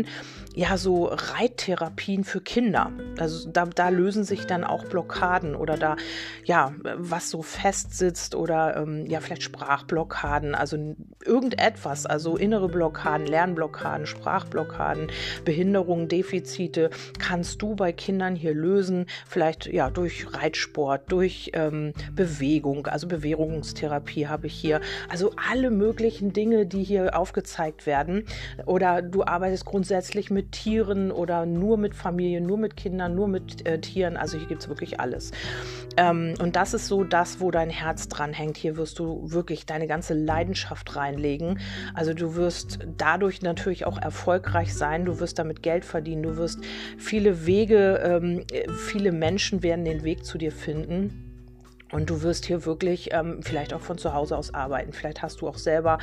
ja 0.54 0.76
so 0.78 1.04
Reittherapien 1.04 2.24
für 2.24 2.40
Kinder. 2.40 2.90
Also 3.18 3.48
da, 3.50 3.66
da 3.66 3.90
lösen 3.90 4.24
sich 4.24 4.46
dann 4.46 4.64
auch 4.64 4.84
Blockaden 4.84 5.54
oder 5.54 5.76
da 5.76 5.96
ja, 6.44 6.74
was 6.96 7.30
so 7.30 7.42
fest 7.42 7.96
sitzt 7.96 8.34
oder 8.34 8.76
ähm, 8.76 9.06
ja, 9.06 9.20
vielleicht 9.20 9.42
Sprachblockaden, 9.42 10.54
also 10.54 10.96
irgendetwas, 11.24 12.06
also 12.06 12.36
innere 12.36 12.68
Blockaden, 12.68 13.26
Lernblockaden, 13.26 14.06
Sprachblockaden, 14.06 15.08
Behinderungen, 15.44 16.08
Defizite, 16.08 16.90
kannst 17.18 17.60
du 17.62 17.74
bei 17.74 17.92
Kindern 17.92 18.36
hier 18.36 18.54
lösen, 18.54 19.06
vielleicht 19.26 19.66
ja 19.66 19.90
durch 19.90 20.32
Reitsport, 20.32 21.10
durch 21.12 21.50
ähm, 21.54 21.92
Bewegung, 22.14 22.86
also 22.86 23.08
Bewegungstherapie 23.08 24.26
habe 24.26 24.46
ich 24.46 24.54
hier, 24.54 24.80
also 25.10 25.32
alle 25.50 25.70
möglichen 25.70 26.32
Dinge, 26.32 26.66
die 26.66 26.82
hier 26.82 27.16
aufgezeigt 27.18 27.86
werden. 27.86 28.24
Oder 28.64 29.02
du 29.02 29.24
arbeitest 29.24 29.64
grundsätzlich 29.64 29.85
mit 30.30 30.52
Tieren 30.52 31.10
oder 31.10 31.46
nur 31.46 31.76
mit 31.76 31.94
Familien, 31.94 32.46
nur 32.46 32.58
mit 32.58 32.76
Kindern, 32.76 33.14
nur 33.14 33.28
mit 33.28 33.66
äh, 33.66 33.80
Tieren, 33.80 34.16
also 34.16 34.38
hier 34.38 34.46
gibt 34.46 34.62
es 34.62 34.68
wirklich 34.68 35.00
alles. 35.00 35.32
Ähm, 35.96 36.34
und 36.40 36.56
das 36.56 36.74
ist 36.74 36.86
so 36.86 37.04
das, 37.04 37.40
wo 37.40 37.50
dein 37.50 37.70
Herz 37.70 38.08
dran 38.08 38.32
hängt. 38.32 38.56
Hier 38.56 38.76
wirst 38.76 38.98
du 38.98 39.30
wirklich 39.30 39.66
deine 39.66 39.86
ganze 39.86 40.14
Leidenschaft 40.14 40.96
reinlegen. 40.96 41.58
Also 41.94 42.14
du 42.14 42.34
wirst 42.34 42.80
dadurch 42.96 43.42
natürlich 43.42 43.86
auch 43.86 43.98
erfolgreich 43.98 44.74
sein. 44.74 45.04
Du 45.04 45.20
wirst 45.20 45.38
damit 45.38 45.62
Geld 45.62 45.84
verdienen. 45.84 46.22
Du 46.22 46.36
wirst 46.36 46.60
viele 46.98 47.46
Wege, 47.46 48.00
ähm, 48.04 48.44
viele 48.86 49.12
Menschen 49.12 49.62
werden 49.62 49.84
den 49.84 50.04
Weg 50.04 50.24
zu 50.24 50.38
dir 50.38 50.52
finden. 50.52 51.25
Und 51.96 52.10
du 52.10 52.20
wirst 52.20 52.44
hier 52.44 52.66
wirklich 52.66 53.08
ähm, 53.12 53.40
vielleicht 53.42 53.72
auch 53.72 53.80
von 53.80 53.96
zu 53.96 54.12
Hause 54.12 54.36
aus 54.36 54.52
arbeiten. 54.52 54.92
Vielleicht 54.92 55.22
hast 55.22 55.40
du 55.40 55.48
auch 55.48 55.56
selber 55.56 55.96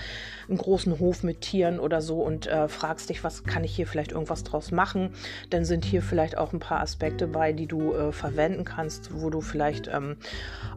einen 0.49 0.57
großen 0.57 0.97
Hof 0.97 1.21
mit 1.21 1.41
Tieren 1.41 1.79
oder 1.79 2.01
so 2.01 2.23
und 2.23 2.47
äh, 2.47 2.67
fragst 2.67 3.11
dich, 3.11 3.23
was 3.23 3.43
kann 3.43 3.63
ich 3.63 3.75
hier 3.75 3.85
vielleicht 3.85 4.11
irgendwas 4.11 4.43
draus 4.43 4.71
machen? 4.71 5.11
Dann 5.51 5.65
sind 5.65 5.85
hier 5.85 6.01
vielleicht 6.01 6.35
auch 6.35 6.51
ein 6.51 6.59
paar 6.59 6.79
Aspekte 6.79 7.27
bei, 7.27 7.53
die 7.53 7.67
du 7.67 7.93
äh, 7.93 8.11
verwenden 8.11 8.63
kannst, 8.63 9.21
wo 9.21 9.29
du 9.29 9.39
vielleicht 9.39 9.87
ähm, 9.87 10.15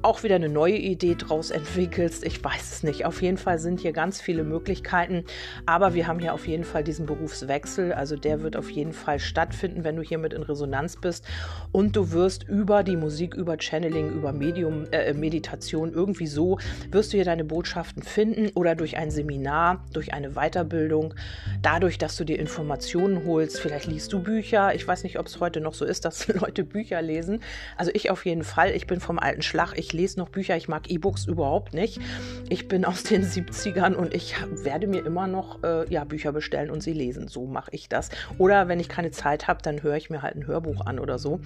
auch 0.02 0.22
wieder 0.22 0.34
eine 0.34 0.50
neue 0.50 0.76
Idee 0.76 1.14
draus 1.14 1.50
entwickelst. 1.50 2.22
Ich 2.22 2.44
weiß 2.44 2.72
es 2.72 2.82
nicht. 2.82 3.06
Auf 3.06 3.22
jeden 3.22 3.38
Fall 3.38 3.58
sind 3.58 3.80
hier 3.80 3.92
ganz 3.92 4.20
viele 4.20 4.44
Möglichkeiten. 4.44 5.24
Aber 5.64 5.94
wir 5.94 6.08
haben 6.08 6.18
hier 6.18 6.34
auf 6.34 6.46
jeden 6.46 6.64
Fall 6.64 6.84
diesen 6.84 7.06
Berufswechsel. 7.06 7.94
Also 7.94 8.16
der 8.16 8.42
wird 8.42 8.54
auf 8.54 8.68
jeden 8.68 8.92
Fall 8.92 9.18
stattfinden, 9.18 9.82
wenn 9.82 9.96
du 9.96 10.02
hiermit 10.02 10.34
in 10.34 10.42
Resonanz 10.42 10.96
bist. 10.96 11.24
Und 11.72 11.96
du 11.96 12.12
wirst 12.12 12.42
über 12.42 12.82
die 12.82 12.96
Musik, 12.96 13.32
über 13.32 13.56
Channeling, 13.58 14.10
über 14.10 14.34
Medium, 14.34 14.84
äh, 14.90 15.05
äh, 15.06 15.14
Meditation, 15.14 15.92
irgendwie 15.92 16.26
so 16.26 16.58
wirst 16.90 17.12
du 17.12 17.16
hier 17.16 17.24
deine 17.24 17.44
Botschaften 17.44 18.02
finden 18.02 18.50
oder 18.54 18.74
durch 18.74 18.96
ein 18.96 19.10
Seminar, 19.10 19.84
durch 19.92 20.12
eine 20.12 20.30
Weiterbildung, 20.30 21.14
dadurch, 21.62 21.98
dass 21.98 22.16
du 22.16 22.24
dir 22.24 22.38
Informationen 22.38 23.24
holst. 23.24 23.60
Vielleicht 23.60 23.86
liest 23.86 24.12
du 24.12 24.20
Bücher. 24.20 24.74
Ich 24.74 24.86
weiß 24.86 25.02
nicht, 25.02 25.18
ob 25.18 25.26
es 25.26 25.40
heute 25.40 25.60
noch 25.60 25.74
so 25.74 25.84
ist, 25.84 26.04
dass 26.04 26.28
Leute 26.40 26.64
Bücher 26.64 27.00
lesen. 27.02 27.40
Also 27.76 27.90
ich 27.94 28.10
auf 28.10 28.24
jeden 28.26 28.44
Fall. 28.44 28.72
Ich 28.72 28.86
bin 28.86 29.00
vom 29.00 29.18
alten 29.18 29.42
Schlag. 29.42 29.74
Ich 29.76 29.92
lese 29.92 30.18
noch 30.18 30.28
Bücher. 30.28 30.56
Ich 30.56 30.68
mag 30.68 30.90
E-Books 30.90 31.26
überhaupt 31.26 31.74
nicht. 31.74 32.00
Ich 32.48 32.68
bin 32.68 32.84
aus 32.84 33.02
den 33.02 33.24
70ern 33.24 33.94
und 33.94 34.14
ich 34.14 34.34
werde 34.50 34.86
mir 34.86 35.04
immer 35.04 35.26
noch 35.26 35.62
äh, 35.62 35.88
ja, 35.92 36.04
Bücher 36.04 36.32
bestellen 36.32 36.70
und 36.70 36.82
sie 36.82 36.92
lesen. 36.92 37.28
So 37.28 37.46
mache 37.46 37.70
ich 37.72 37.88
das. 37.88 38.10
Oder 38.38 38.68
wenn 38.68 38.80
ich 38.80 38.88
keine 38.88 39.10
Zeit 39.10 39.48
habe, 39.48 39.62
dann 39.62 39.82
höre 39.82 39.96
ich 39.96 40.10
mir 40.10 40.22
halt 40.22 40.36
ein 40.36 40.46
Hörbuch 40.46 40.86
an 40.86 40.98
oder 40.98 41.18
so. 41.18 41.40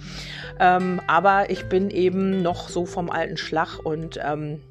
Ähm, 0.59 1.01
aber 1.07 1.49
ich 1.49 1.65
bin 1.65 1.89
eben 1.89 2.41
noch 2.41 2.69
so 2.69 2.85
vom 2.85 3.09
alten 3.09 3.37
Schlag 3.41 3.79
und 3.83 4.19
ähm, 4.23 4.61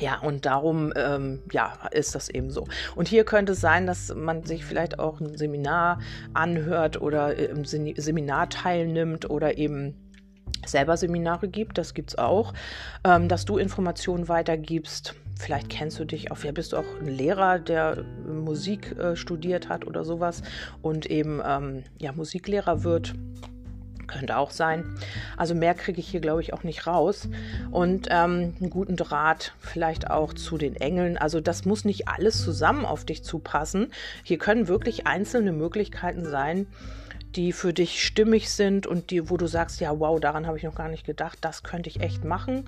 ja, 0.00 0.18
und 0.18 0.44
darum 0.44 0.92
ähm, 0.96 1.40
ja, 1.52 1.74
ist 1.92 2.14
das 2.14 2.28
eben 2.28 2.50
so. 2.50 2.66
Und 2.96 3.06
hier 3.06 3.24
könnte 3.24 3.52
es 3.52 3.60
sein, 3.60 3.86
dass 3.86 4.12
man 4.14 4.44
sich 4.44 4.64
vielleicht 4.64 4.98
auch 4.98 5.20
ein 5.20 5.36
Seminar 5.36 6.00
anhört 6.32 7.00
oder 7.00 7.36
im 7.36 7.64
Seminar 7.64 8.48
teilnimmt 8.48 9.30
oder 9.30 9.56
eben 9.56 9.94
selber 10.66 10.96
Seminare 10.96 11.48
gibt, 11.48 11.78
das 11.78 11.94
gibt 11.94 12.10
es 12.10 12.18
auch, 12.18 12.54
ähm, 13.04 13.28
dass 13.28 13.44
du 13.44 13.58
Informationen 13.58 14.28
weitergibst. 14.28 15.14
Vielleicht 15.38 15.68
kennst 15.68 15.98
du 15.98 16.04
dich 16.04 16.30
auch, 16.30 16.42
ja, 16.42 16.52
bist 16.52 16.72
du 16.72 16.78
auch 16.78 17.00
ein 17.00 17.08
Lehrer, 17.08 17.58
der 17.58 18.04
Musik 18.26 18.96
äh, 18.98 19.16
studiert 19.16 19.68
hat 19.68 19.86
oder 19.86 20.04
sowas 20.04 20.42
und 20.80 21.06
eben 21.06 21.40
ähm, 21.44 21.84
ja, 22.00 22.12
Musiklehrer 22.12 22.84
wird 22.84 23.14
könnte 24.06 24.36
auch 24.36 24.50
sein. 24.50 24.84
Also 25.36 25.54
mehr 25.54 25.74
kriege 25.74 26.00
ich 26.00 26.08
hier, 26.08 26.20
glaube 26.20 26.40
ich, 26.42 26.52
auch 26.52 26.62
nicht 26.62 26.86
raus. 26.86 27.28
Und 27.70 28.08
ähm, 28.10 28.54
einen 28.60 28.70
guten 28.70 28.96
Draht 28.96 29.52
vielleicht 29.58 30.10
auch 30.10 30.32
zu 30.32 30.58
den 30.58 30.76
Engeln. 30.76 31.16
Also 31.16 31.40
das 31.40 31.64
muss 31.64 31.84
nicht 31.84 32.08
alles 32.08 32.42
zusammen 32.42 32.84
auf 32.84 33.04
dich 33.04 33.24
zupassen. 33.24 33.92
Hier 34.22 34.38
können 34.38 34.68
wirklich 34.68 35.06
einzelne 35.06 35.52
Möglichkeiten 35.52 36.24
sein, 36.24 36.66
die 37.36 37.52
für 37.52 37.72
dich 37.72 38.04
stimmig 38.04 38.50
sind 38.50 38.86
und 38.86 39.10
die, 39.10 39.28
wo 39.30 39.36
du 39.36 39.46
sagst, 39.46 39.80
ja, 39.80 39.98
wow, 39.98 40.20
daran 40.20 40.46
habe 40.46 40.56
ich 40.56 40.64
noch 40.64 40.74
gar 40.74 40.88
nicht 40.88 41.04
gedacht, 41.04 41.38
das 41.40 41.62
könnte 41.62 41.88
ich 41.88 42.00
echt 42.00 42.24
machen. 42.24 42.64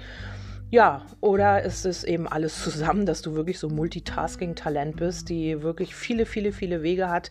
Ja, 0.68 1.06
oder 1.20 1.62
ist 1.62 1.86
es 1.86 2.02
eben 2.02 2.26
alles 2.26 2.60
zusammen, 2.62 3.06
dass 3.06 3.22
du 3.22 3.34
wirklich 3.34 3.60
so 3.60 3.68
Multitasking-Talent 3.68 4.96
bist, 4.96 5.28
die 5.28 5.62
wirklich 5.62 5.94
viele, 5.94 6.26
viele, 6.26 6.50
viele 6.50 6.82
Wege 6.82 7.08
hat 7.08 7.30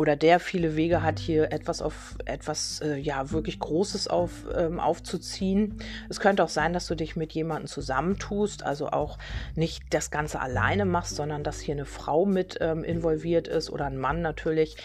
oder 0.00 0.16
der 0.16 0.40
viele 0.40 0.76
Wege 0.76 1.02
hat, 1.02 1.18
hier 1.18 1.52
etwas 1.52 1.82
auf 1.82 2.16
etwas 2.24 2.80
äh, 2.80 2.96
ja 2.96 3.32
wirklich 3.32 3.58
Großes 3.58 4.08
auf, 4.08 4.46
ähm, 4.56 4.80
aufzuziehen. 4.80 5.74
Es 6.08 6.20
könnte 6.20 6.42
auch 6.42 6.48
sein, 6.48 6.72
dass 6.72 6.86
du 6.86 6.94
dich 6.94 7.16
mit 7.16 7.32
jemandem 7.32 7.66
zusammentust, 7.66 8.62
also 8.62 8.88
auch 8.88 9.18
nicht 9.56 9.82
das 9.90 10.10
Ganze 10.10 10.40
alleine 10.40 10.86
machst, 10.86 11.16
sondern 11.16 11.44
dass 11.44 11.60
hier 11.60 11.74
eine 11.74 11.84
Frau 11.84 12.24
mit 12.24 12.56
ähm, 12.62 12.82
involviert 12.82 13.46
ist 13.46 13.68
oder 13.68 13.84
ein 13.84 13.98
Mann 13.98 14.22
natürlich, 14.22 14.78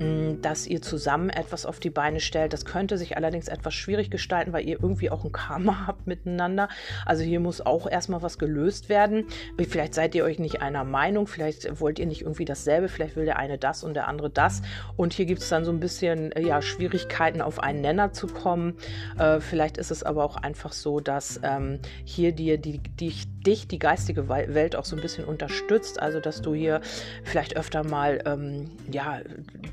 mh, 0.00 0.04
mm, 0.04 0.42
dass 0.42 0.66
ihr 0.66 0.82
zusammen 0.82 1.30
etwas 1.30 1.64
auf 1.64 1.80
die 1.80 1.88
Beine 1.88 2.20
stellt. 2.20 2.52
Das 2.52 2.66
könnte 2.66 2.98
sich 2.98 3.16
allerdings 3.16 3.48
etwas 3.48 3.72
schwierig 3.72 4.10
gestalten, 4.10 4.52
weil 4.52 4.68
ihr 4.68 4.82
irgendwie 4.82 5.08
auch 5.08 5.24
ein 5.24 5.32
Karma 5.32 5.84
habt 5.86 6.06
miteinander. 6.06 6.68
Also 7.06 7.24
hier 7.24 7.40
muss 7.40 7.62
auch 7.62 7.90
erstmal 7.90 8.20
was 8.20 8.38
gelöst 8.38 8.90
werden. 8.90 9.24
Vielleicht 9.66 9.94
seid 9.94 10.14
ihr 10.14 10.24
euch 10.24 10.38
nicht 10.38 10.60
einer 10.60 10.84
Meinung, 10.84 11.26
vielleicht 11.26 11.80
wollt 11.80 11.98
ihr 11.98 12.06
nicht 12.06 12.20
irgendwie 12.20 12.44
dasselbe, 12.44 12.90
vielleicht 12.90 13.16
will 13.16 13.24
der 13.24 13.38
eine 13.38 13.56
das 13.56 13.82
und 13.82 13.94
der 13.94 14.08
andere 14.08 14.28
das. 14.28 14.57
Und 14.96 15.12
hier 15.12 15.26
gibt 15.26 15.42
es 15.42 15.48
dann 15.48 15.64
so 15.64 15.70
ein 15.70 15.80
bisschen 15.80 16.32
äh, 16.32 16.46
ja, 16.46 16.62
Schwierigkeiten, 16.62 17.40
auf 17.40 17.60
einen 17.60 17.80
Nenner 17.80 18.12
zu 18.12 18.26
kommen. 18.26 18.74
Äh, 19.18 19.40
vielleicht 19.40 19.78
ist 19.78 19.90
es 19.90 20.02
aber 20.02 20.24
auch 20.24 20.36
einfach 20.36 20.72
so, 20.72 21.00
dass 21.00 21.40
ähm, 21.42 21.80
hier 22.04 22.32
dir 22.32 22.58
die, 22.58 22.78
die, 22.78 23.14
dich 23.46 23.68
die 23.68 23.78
geistige 23.78 24.28
Welt 24.28 24.76
auch 24.76 24.84
so 24.84 24.96
ein 24.96 25.02
bisschen 25.02 25.24
unterstützt. 25.24 26.00
Also 26.00 26.20
dass 26.20 26.42
du 26.42 26.54
hier 26.54 26.80
vielleicht 27.24 27.56
öfter 27.56 27.84
mal 27.84 28.22
ähm, 28.26 28.70
ja, 28.90 29.20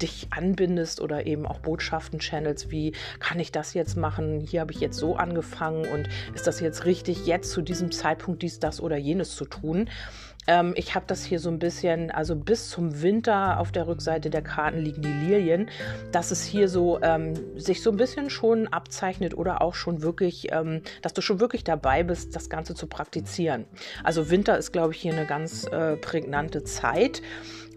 dich 0.02 0.28
anbindest 0.32 1.02
oder 1.02 1.26
eben 1.26 1.46
auch 1.46 1.60
Botschaften 1.60 2.20
channels, 2.20 2.72
wie 2.72 2.94
kann 3.20 3.40
ich 3.40 3.52
das 3.52 3.74
jetzt 3.74 3.98
machen? 3.98 4.40
Hier 4.40 4.62
habe 4.62 4.72
ich 4.72 4.80
jetzt 4.80 4.98
so 4.98 5.16
angefangen 5.16 5.88
und 5.92 6.10
ist 6.34 6.48
das 6.48 6.60
jetzt 6.60 6.86
richtig, 6.86 7.26
jetzt 7.26 7.52
zu 7.52 7.62
diesem 7.62 7.92
Zeitpunkt 7.92 8.42
dies, 8.42 8.60
das 8.60 8.82
oder 8.82 8.98
jenes 8.98 9.36
zu 9.36 9.46
tun? 9.46 9.90
Ähm, 10.48 10.74
ich 10.76 10.96
habe 10.96 11.06
das 11.08 11.24
hier 11.24 11.40
so 11.40 11.50
ein 11.50 11.60
bisschen, 11.60 12.12
also 12.12 12.36
bis 12.36 12.70
zum 12.70 13.02
Winter 13.02 13.60
auf 13.60 13.72
der 13.72 13.88
Rückseite 13.88 14.30
der 14.30 14.42
Karten 14.42 14.80
liegen 14.80 15.02
die 15.02 15.12
Lilien, 15.12 15.70
dass 16.12 16.32
es 16.32 16.44
hier 16.44 16.70
so 16.70 17.02
ähm, 17.02 17.34
sich 17.60 17.82
so 17.82 17.92
ein 17.92 17.98
bisschen 17.98 18.30
schon 18.30 18.68
abzeichnet 18.68 19.38
oder 19.38 19.62
auch 19.62 19.74
schon 19.74 20.02
wirklich, 20.02 20.52
ähm, 20.52 20.82
dass 21.02 21.14
du 21.14 21.22
schon 21.22 21.40
wirklich 21.40 21.64
dabei 21.64 22.04
bist, 22.04 22.36
das 22.36 22.50
Ganze 22.50 22.76
zu 22.76 22.88
praktizieren. 22.88 23.66
Also 24.04 24.30
Winter 24.30 24.58
ist, 24.58 24.72
glaube 24.72 24.94
ich, 24.94 25.02
hier 25.02 25.14
eine 25.14 25.26
ganz 25.26 25.66
äh, 25.66 25.96
prägnante 25.98 26.64
Zeit. 26.64 27.22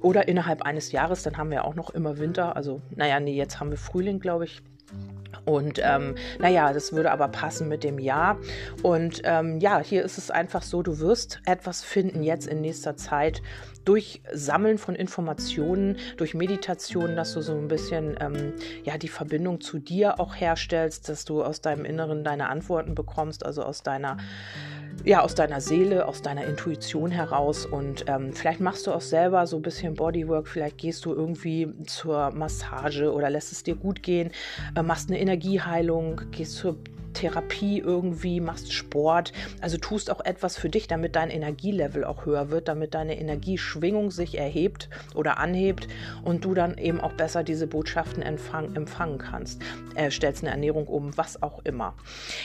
Oder 0.01 0.29
innerhalb 0.29 0.63
eines 0.63 0.93
Jahres, 0.93 1.25
dann 1.25 1.39
haben 1.39 1.51
wir 1.51 1.65
auch 1.65 1.75
noch 1.75 1.91
immer 1.91 2.19
Winter. 2.19 2.55
Also, 2.55 2.81
naja, 2.95 3.19
nee, 3.19 3.35
jetzt 3.35 3.59
haben 3.59 3.71
wir 3.71 3.79
Frühling, 3.79 4.21
glaube 4.21 4.45
ich. 4.45 4.63
Und 5.45 5.81
ähm, 5.83 6.15
naja, 6.39 6.73
das 6.73 6.93
würde 6.93 7.11
aber 7.11 7.29
passen 7.29 7.69
mit 7.69 7.85
dem 7.85 7.99
Jahr. 7.99 8.39
Und 8.83 9.23
ähm, 9.25 9.59
ja, 9.61 9.79
hier 9.79 10.05
ist 10.05 10.19
es 10.19 10.31
einfach 10.31 10.63
so, 10.63 10.83
du 10.83 10.99
wirst 10.99 11.41
etwas 11.47 11.83
finden 11.83 12.23
jetzt 12.23 12.47
in 12.47 12.61
nächster 12.61 12.97
Zeit 12.97 13.43
durch 13.85 14.21
Sammeln 14.31 14.77
von 14.77 14.95
Informationen, 14.95 15.97
durch 16.19 16.35
Meditation, 16.35 17.17
dass 17.17 17.33
du 17.33 17.41
so 17.41 17.55
ein 17.57 17.69
bisschen 17.69 18.17
ähm, 18.21 18.53
ja 18.85 18.99
die 18.99 19.09
Verbindung 19.09 19.63
zu 19.63 19.79
dir 19.79 20.21
auch 20.21 20.35
herstellst, 20.35 21.09
dass 21.09 21.25
du 21.25 21.43
aus 21.43 21.63
deinem 21.63 21.87
Inneren 21.87 22.25
deine 22.25 22.51
Antworten 22.51 22.95
bekommst, 22.95 23.47
also 23.47 23.63
aus 23.63 23.83
deiner 23.83 24.19
ja, 25.05 25.23
aus 25.23 25.35
deiner 25.35 25.61
Seele, 25.61 26.07
aus 26.07 26.23
deiner 26.23 26.45
Intuition 26.45 27.11
heraus. 27.11 27.67
Und 27.67 28.05
ähm, 28.09 28.33
vielleicht 28.33 28.61
machst 28.61 28.87
du 28.87 28.93
auch 28.93 29.01
selber 29.01 29.47
so 29.47 29.57
ein 29.57 29.63
bisschen 29.63 29.95
Bodywork, 29.95 30.49
vielleicht 30.49 30.79
gehst 30.79 31.05
du 31.05 31.13
irgendwie 31.13 31.69
zur 31.87 32.31
Massage 32.33 33.13
oder 33.13 33.31
lässt 33.31 33.53
es 33.53 33.63
dir 33.63 33.77
gut 33.77 34.03
gehen, 34.03 34.31
äh, 34.77 34.83
machst 34.83 35.11
eine 35.11 35.21
Energieheilung, 35.21 36.21
gehst 36.31 36.57
zur 36.57 36.77
Therapie 37.19 37.79
irgendwie, 37.79 38.41
machst 38.41 38.73
Sport. 38.73 39.33
Also 39.61 39.77
tust 39.77 40.11
auch 40.11 40.25
etwas 40.25 40.57
für 40.57 40.69
dich, 40.69 40.87
damit 40.87 41.17
dein 41.17 41.31
Energielevel 41.31 42.05
auch 42.05 42.27
höher 42.27 42.51
wird, 42.51 42.69
damit 42.69 42.95
deine 42.95 43.19
Energieschwingung 43.21 44.11
sich 44.11 44.39
erhebt 44.39 44.89
oder 45.15 45.39
anhebt 45.39 45.89
und 46.25 46.45
du 46.45 46.55
dann 46.55 46.79
eben 46.79 47.01
auch 47.01 47.13
besser 47.13 47.43
diese 47.43 47.67
Botschaften 47.67 48.23
empfang, 48.23 48.75
empfangen 48.77 49.19
kannst. 49.19 49.61
Äh, 49.97 50.11
stellst 50.13 50.43
eine 50.45 50.53
Ernährung 50.53 50.87
um, 50.87 51.17
was 51.17 51.43
auch 51.43 51.65
immer. 51.65 51.95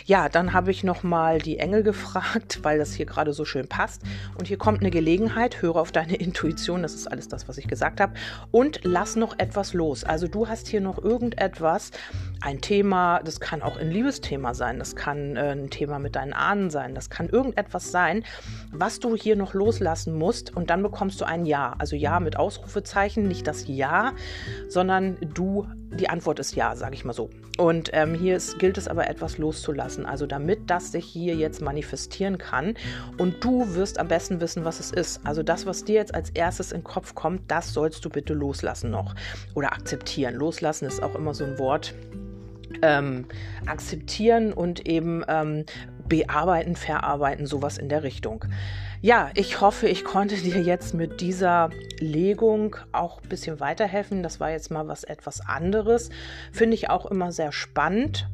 Ja, 0.06 0.28
dann 0.28 0.54
habe 0.54 0.72
ich 0.72 0.84
nochmal 0.84 1.38
die 1.40 1.60
Engel 1.60 1.84
gefragt, 1.84 2.60
weil 2.64 2.80
das 2.80 2.94
hier 2.94 3.06
gerade 3.06 3.34
so 3.34 3.46
schön 3.46 3.68
passt. 3.68 4.02
Und 4.38 4.48
hier 4.48 4.58
kommt 4.58 4.80
eine 4.80 4.90
Gelegenheit, 4.90 5.62
höre 5.62 5.76
auf 5.76 5.92
deine 5.92 6.16
Intuition, 6.16 6.82
das 6.82 6.96
ist 6.96 7.08
alles 7.08 7.28
das, 7.28 7.48
was 7.48 7.60
ich 7.60 7.68
gesagt 7.68 8.02
habe. 8.02 8.14
Und 8.50 8.80
lass 8.84 9.16
noch 9.16 9.38
etwas 9.38 9.74
los. 9.74 10.04
Also 10.04 10.28
du 10.28 10.48
hast 10.48 10.68
hier 10.68 10.82
noch 10.82 10.98
irgendetwas, 10.98 11.92
ein 12.44 12.60
Thema, 12.60 13.22
das 13.24 13.40
kann 13.40 13.62
auch 13.62 13.78
ein 13.78 13.90
Liebesthema 13.90 14.54
sein, 14.54 14.78
das 14.78 14.98
kann 14.98 15.38
äh, 15.38 15.52
ein 15.52 15.70
Thema 15.70 15.98
mit 15.98 16.18
deinen 16.18 16.34
Ahnen 16.34 16.70
sein, 16.70 16.94
das 16.94 17.10
kann 17.10 17.30
irgendetwas 17.30 17.90
sein, 17.90 18.26
was 18.72 19.00
du 19.00 19.16
hier 19.16 19.38
noch 19.38 19.54
loslassen 19.54 20.14
musst 20.14 20.54
und 20.54 20.70
dann 20.70 20.84
bekommst 20.84 21.22
du 21.22 21.26
ein 21.26 21.46
Ja. 21.46 21.76
Also 21.80 21.96
Ja 21.96 22.20
mit 22.20 22.36
Ausrufezeichen, 22.36 23.30
nicht 23.30 23.48
das 23.48 23.68
Ja, 23.68 24.12
sondern 24.68 25.18
du, 25.22 25.68
die 25.94 26.10
Antwort 26.10 26.40
ist 26.40 26.54
Ja, 26.56 26.76
sage 26.76 26.96
ich 26.96 27.06
mal 27.06 27.14
so. 27.14 27.30
Und 27.58 27.92
ähm, 27.94 28.14
hier 28.14 28.36
ist, 28.36 28.60
gilt 28.60 28.78
es 28.78 28.90
aber 28.90 29.10
etwas 29.10 29.38
loszulassen, 29.38 30.06
also 30.06 30.26
damit 30.26 30.70
das 30.70 30.92
sich 30.92 31.06
hier 31.06 31.36
jetzt 31.36 31.62
manifestieren 31.62 32.38
kann 32.38 32.76
und 33.20 33.42
du 33.42 33.74
wirst 33.74 34.00
am 34.00 34.10
besten 34.10 34.42
wissen, 34.42 34.66
was 34.66 34.82
es 34.82 34.92
ist. 34.92 35.22
Also 35.24 35.44
das, 35.44 35.66
was 35.66 35.86
dir 35.86 35.96
jetzt 35.96 36.14
als 36.14 36.30
erstes 36.32 36.74
in 36.74 36.80
den 36.80 36.84
Kopf 36.84 37.16
kommt, 37.16 37.50
das 37.50 37.72
sollst 37.72 38.04
du 38.04 38.10
bitte 38.10 38.34
loslassen 38.34 38.92
noch 38.92 39.16
oder 39.54 39.72
akzeptieren. 39.72 40.36
Loslassen 40.36 40.88
ist 40.88 41.02
auch 41.02 41.16
immer 41.16 41.34
so 41.34 41.46
ein 41.46 41.58
Wort, 41.58 41.94
ähm, 42.82 43.26
akzeptieren 43.66 44.54
und 44.54 44.88
eben 44.88 45.24
ähm, 45.28 45.66
bearbeiten, 46.08 46.76
verarbeiten, 46.76 47.46
sowas 47.46 47.78
in 47.78 47.90
der 47.90 48.04
Richtung. 48.04 48.46
Ja, 49.02 49.32
ich 49.34 49.60
hoffe, 49.60 49.88
ich 49.88 50.06
konnte 50.06 50.36
dir 50.36 50.62
jetzt 50.62 50.94
mit 50.94 51.20
dieser 51.20 51.70
Legung 52.00 52.78
auch 52.94 53.22
ein 53.22 53.30
bisschen 53.30 53.60
weiterhelfen. 53.60 54.24
Das 54.24 54.40
war 54.40 54.52
jetzt 54.52 54.72
mal 54.72 54.88
was 54.88 55.04
etwas 55.04 55.42
anderes. 55.42 56.10
Finde 56.52 56.76
ich 56.76 56.90
auch 56.90 57.06
immer 57.06 57.32
sehr 57.32 57.52
spannend. 57.52 58.28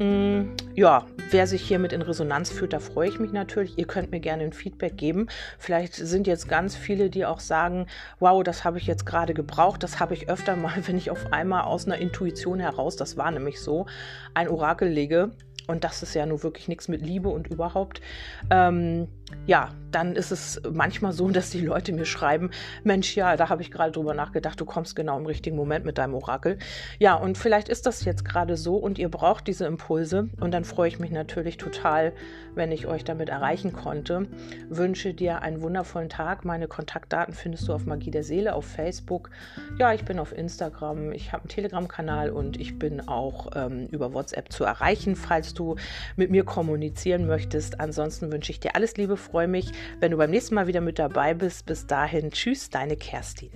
Mm, 0.00 0.56
ja, 0.74 1.04
wer 1.30 1.46
sich 1.46 1.60
hiermit 1.60 1.92
in 1.92 2.00
Resonanz 2.00 2.50
fühlt, 2.50 2.72
da 2.72 2.78
freue 2.78 3.10
ich 3.10 3.18
mich 3.18 3.32
natürlich. 3.32 3.76
Ihr 3.76 3.86
könnt 3.86 4.10
mir 4.10 4.20
gerne 4.20 4.44
ein 4.44 4.54
Feedback 4.54 4.96
geben. 4.96 5.28
Vielleicht 5.58 5.92
sind 5.92 6.26
jetzt 6.26 6.48
ganz 6.48 6.74
viele, 6.74 7.10
die 7.10 7.26
auch 7.26 7.38
sagen, 7.38 7.86
wow, 8.18 8.42
das 8.42 8.64
habe 8.64 8.78
ich 8.78 8.86
jetzt 8.86 9.04
gerade 9.04 9.34
gebraucht. 9.34 9.82
Das 9.82 10.00
habe 10.00 10.14
ich 10.14 10.30
öfter 10.30 10.56
mal, 10.56 10.72
wenn 10.86 10.96
ich 10.96 11.10
auf 11.10 11.34
einmal 11.34 11.64
aus 11.64 11.84
einer 11.84 11.98
Intuition 11.98 12.60
heraus, 12.60 12.96
das 12.96 13.18
war 13.18 13.30
nämlich 13.30 13.60
so, 13.60 13.84
ein 14.32 14.48
Orakel 14.48 14.88
lege 14.88 15.32
und 15.70 15.84
das 15.84 16.02
ist 16.02 16.14
ja 16.14 16.26
nur 16.26 16.42
wirklich 16.42 16.68
nichts 16.68 16.88
mit 16.88 17.00
Liebe 17.00 17.28
und 17.28 17.46
überhaupt, 17.48 18.00
ähm, 18.50 19.08
ja, 19.46 19.70
dann 19.90 20.16
ist 20.16 20.30
es 20.30 20.60
manchmal 20.70 21.12
so, 21.12 21.28
dass 21.30 21.50
die 21.50 21.60
Leute 21.60 21.92
mir 21.92 22.04
schreiben, 22.04 22.50
Mensch, 22.84 23.16
ja, 23.16 23.36
da 23.36 23.48
habe 23.48 23.62
ich 23.62 23.70
gerade 23.70 23.92
drüber 23.92 24.14
nachgedacht, 24.14 24.60
du 24.60 24.64
kommst 24.64 24.96
genau 24.96 25.18
im 25.18 25.26
richtigen 25.26 25.56
Moment 25.56 25.84
mit 25.84 25.98
deinem 25.98 26.14
Orakel. 26.14 26.58
Ja, 26.98 27.14
und 27.14 27.38
vielleicht 27.38 27.68
ist 27.68 27.86
das 27.86 28.04
jetzt 28.04 28.24
gerade 28.24 28.56
so 28.56 28.76
und 28.76 28.98
ihr 28.98 29.08
braucht 29.08 29.46
diese 29.46 29.66
Impulse 29.66 30.28
und 30.40 30.52
dann 30.52 30.64
freue 30.64 30.88
ich 30.88 30.98
mich 30.98 31.10
natürlich 31.10 31.56
total, 31.56 32.12
wenn 32.54 32.72
ich 32.72 32.86
euch 32.86 33.04
damit 33.04 33.28
erreichen 33.28 33.72
konnte. 33.72 34.26
Wünsche 34.68 35.14
dir 35.14 35.42
einen 35.42 35.62
wundervollen 35.62 36.08
Tag. 36.08 36.44
Meine 36.44 36.68
Kontaktdaten 36.68 37.34
findest 37.34 37.68
du 37.68 37.72
auf 37.72 37.86
Magie 37.86 38.10
der 38.10 38.24
Seele 38.24 38.54
auf 38.54 38.64
Facebook. 38.64 39.30
Ja, 39.78 39.92
ich 39.92 40.04
bin 40.04 40.18
auf 40.18 40.36
Instagram, 40.36 41.12
ich 41.12 41.32
habe 41.32 41.44
einen 41.44 41.48
Telegram-Kanal 41.48 42.30
und 42.30 42.58
ich 42.60 42.78
bin 42.78 43.06
auch 43.08 43.48
ähm, 43.54 43.86
über 43.86 44.12
WhatsApp 44.12 44.52
zu 44.52 44.64
erreichen, 44.64 45.16
falls 45.16 45.54
du 45.60 45.76
mit 46.16 46.30
mir 46.30 46.44
kommunizieren 46.44 47.26
möchtest. 47.26 47.80
Ansonsten 47.80 48.32
wünsche 48.32 48.50
ich 48.50 48.60
dir 48.60 48.74
alles 48.74 48.96
Liebe, 48.96 49.16
freue 49.16 49.48
mich, 49.48 49.70
wenn 50.00 50.10
du 50.10 50.16
beim 50.16 50.30
nächsten 50.30 50.54
Mal 50.54 50.66
wieder 50.66 50.80
mit 50.80 50.98
dabei 50.98 51.34
bist. 51.34 51.66
Bis 51.66 51.86
dahin, 51.86 52.30
tschüss, 52.30 52.70
deine 52.70 52.96
Kerstin. 52.96 53.50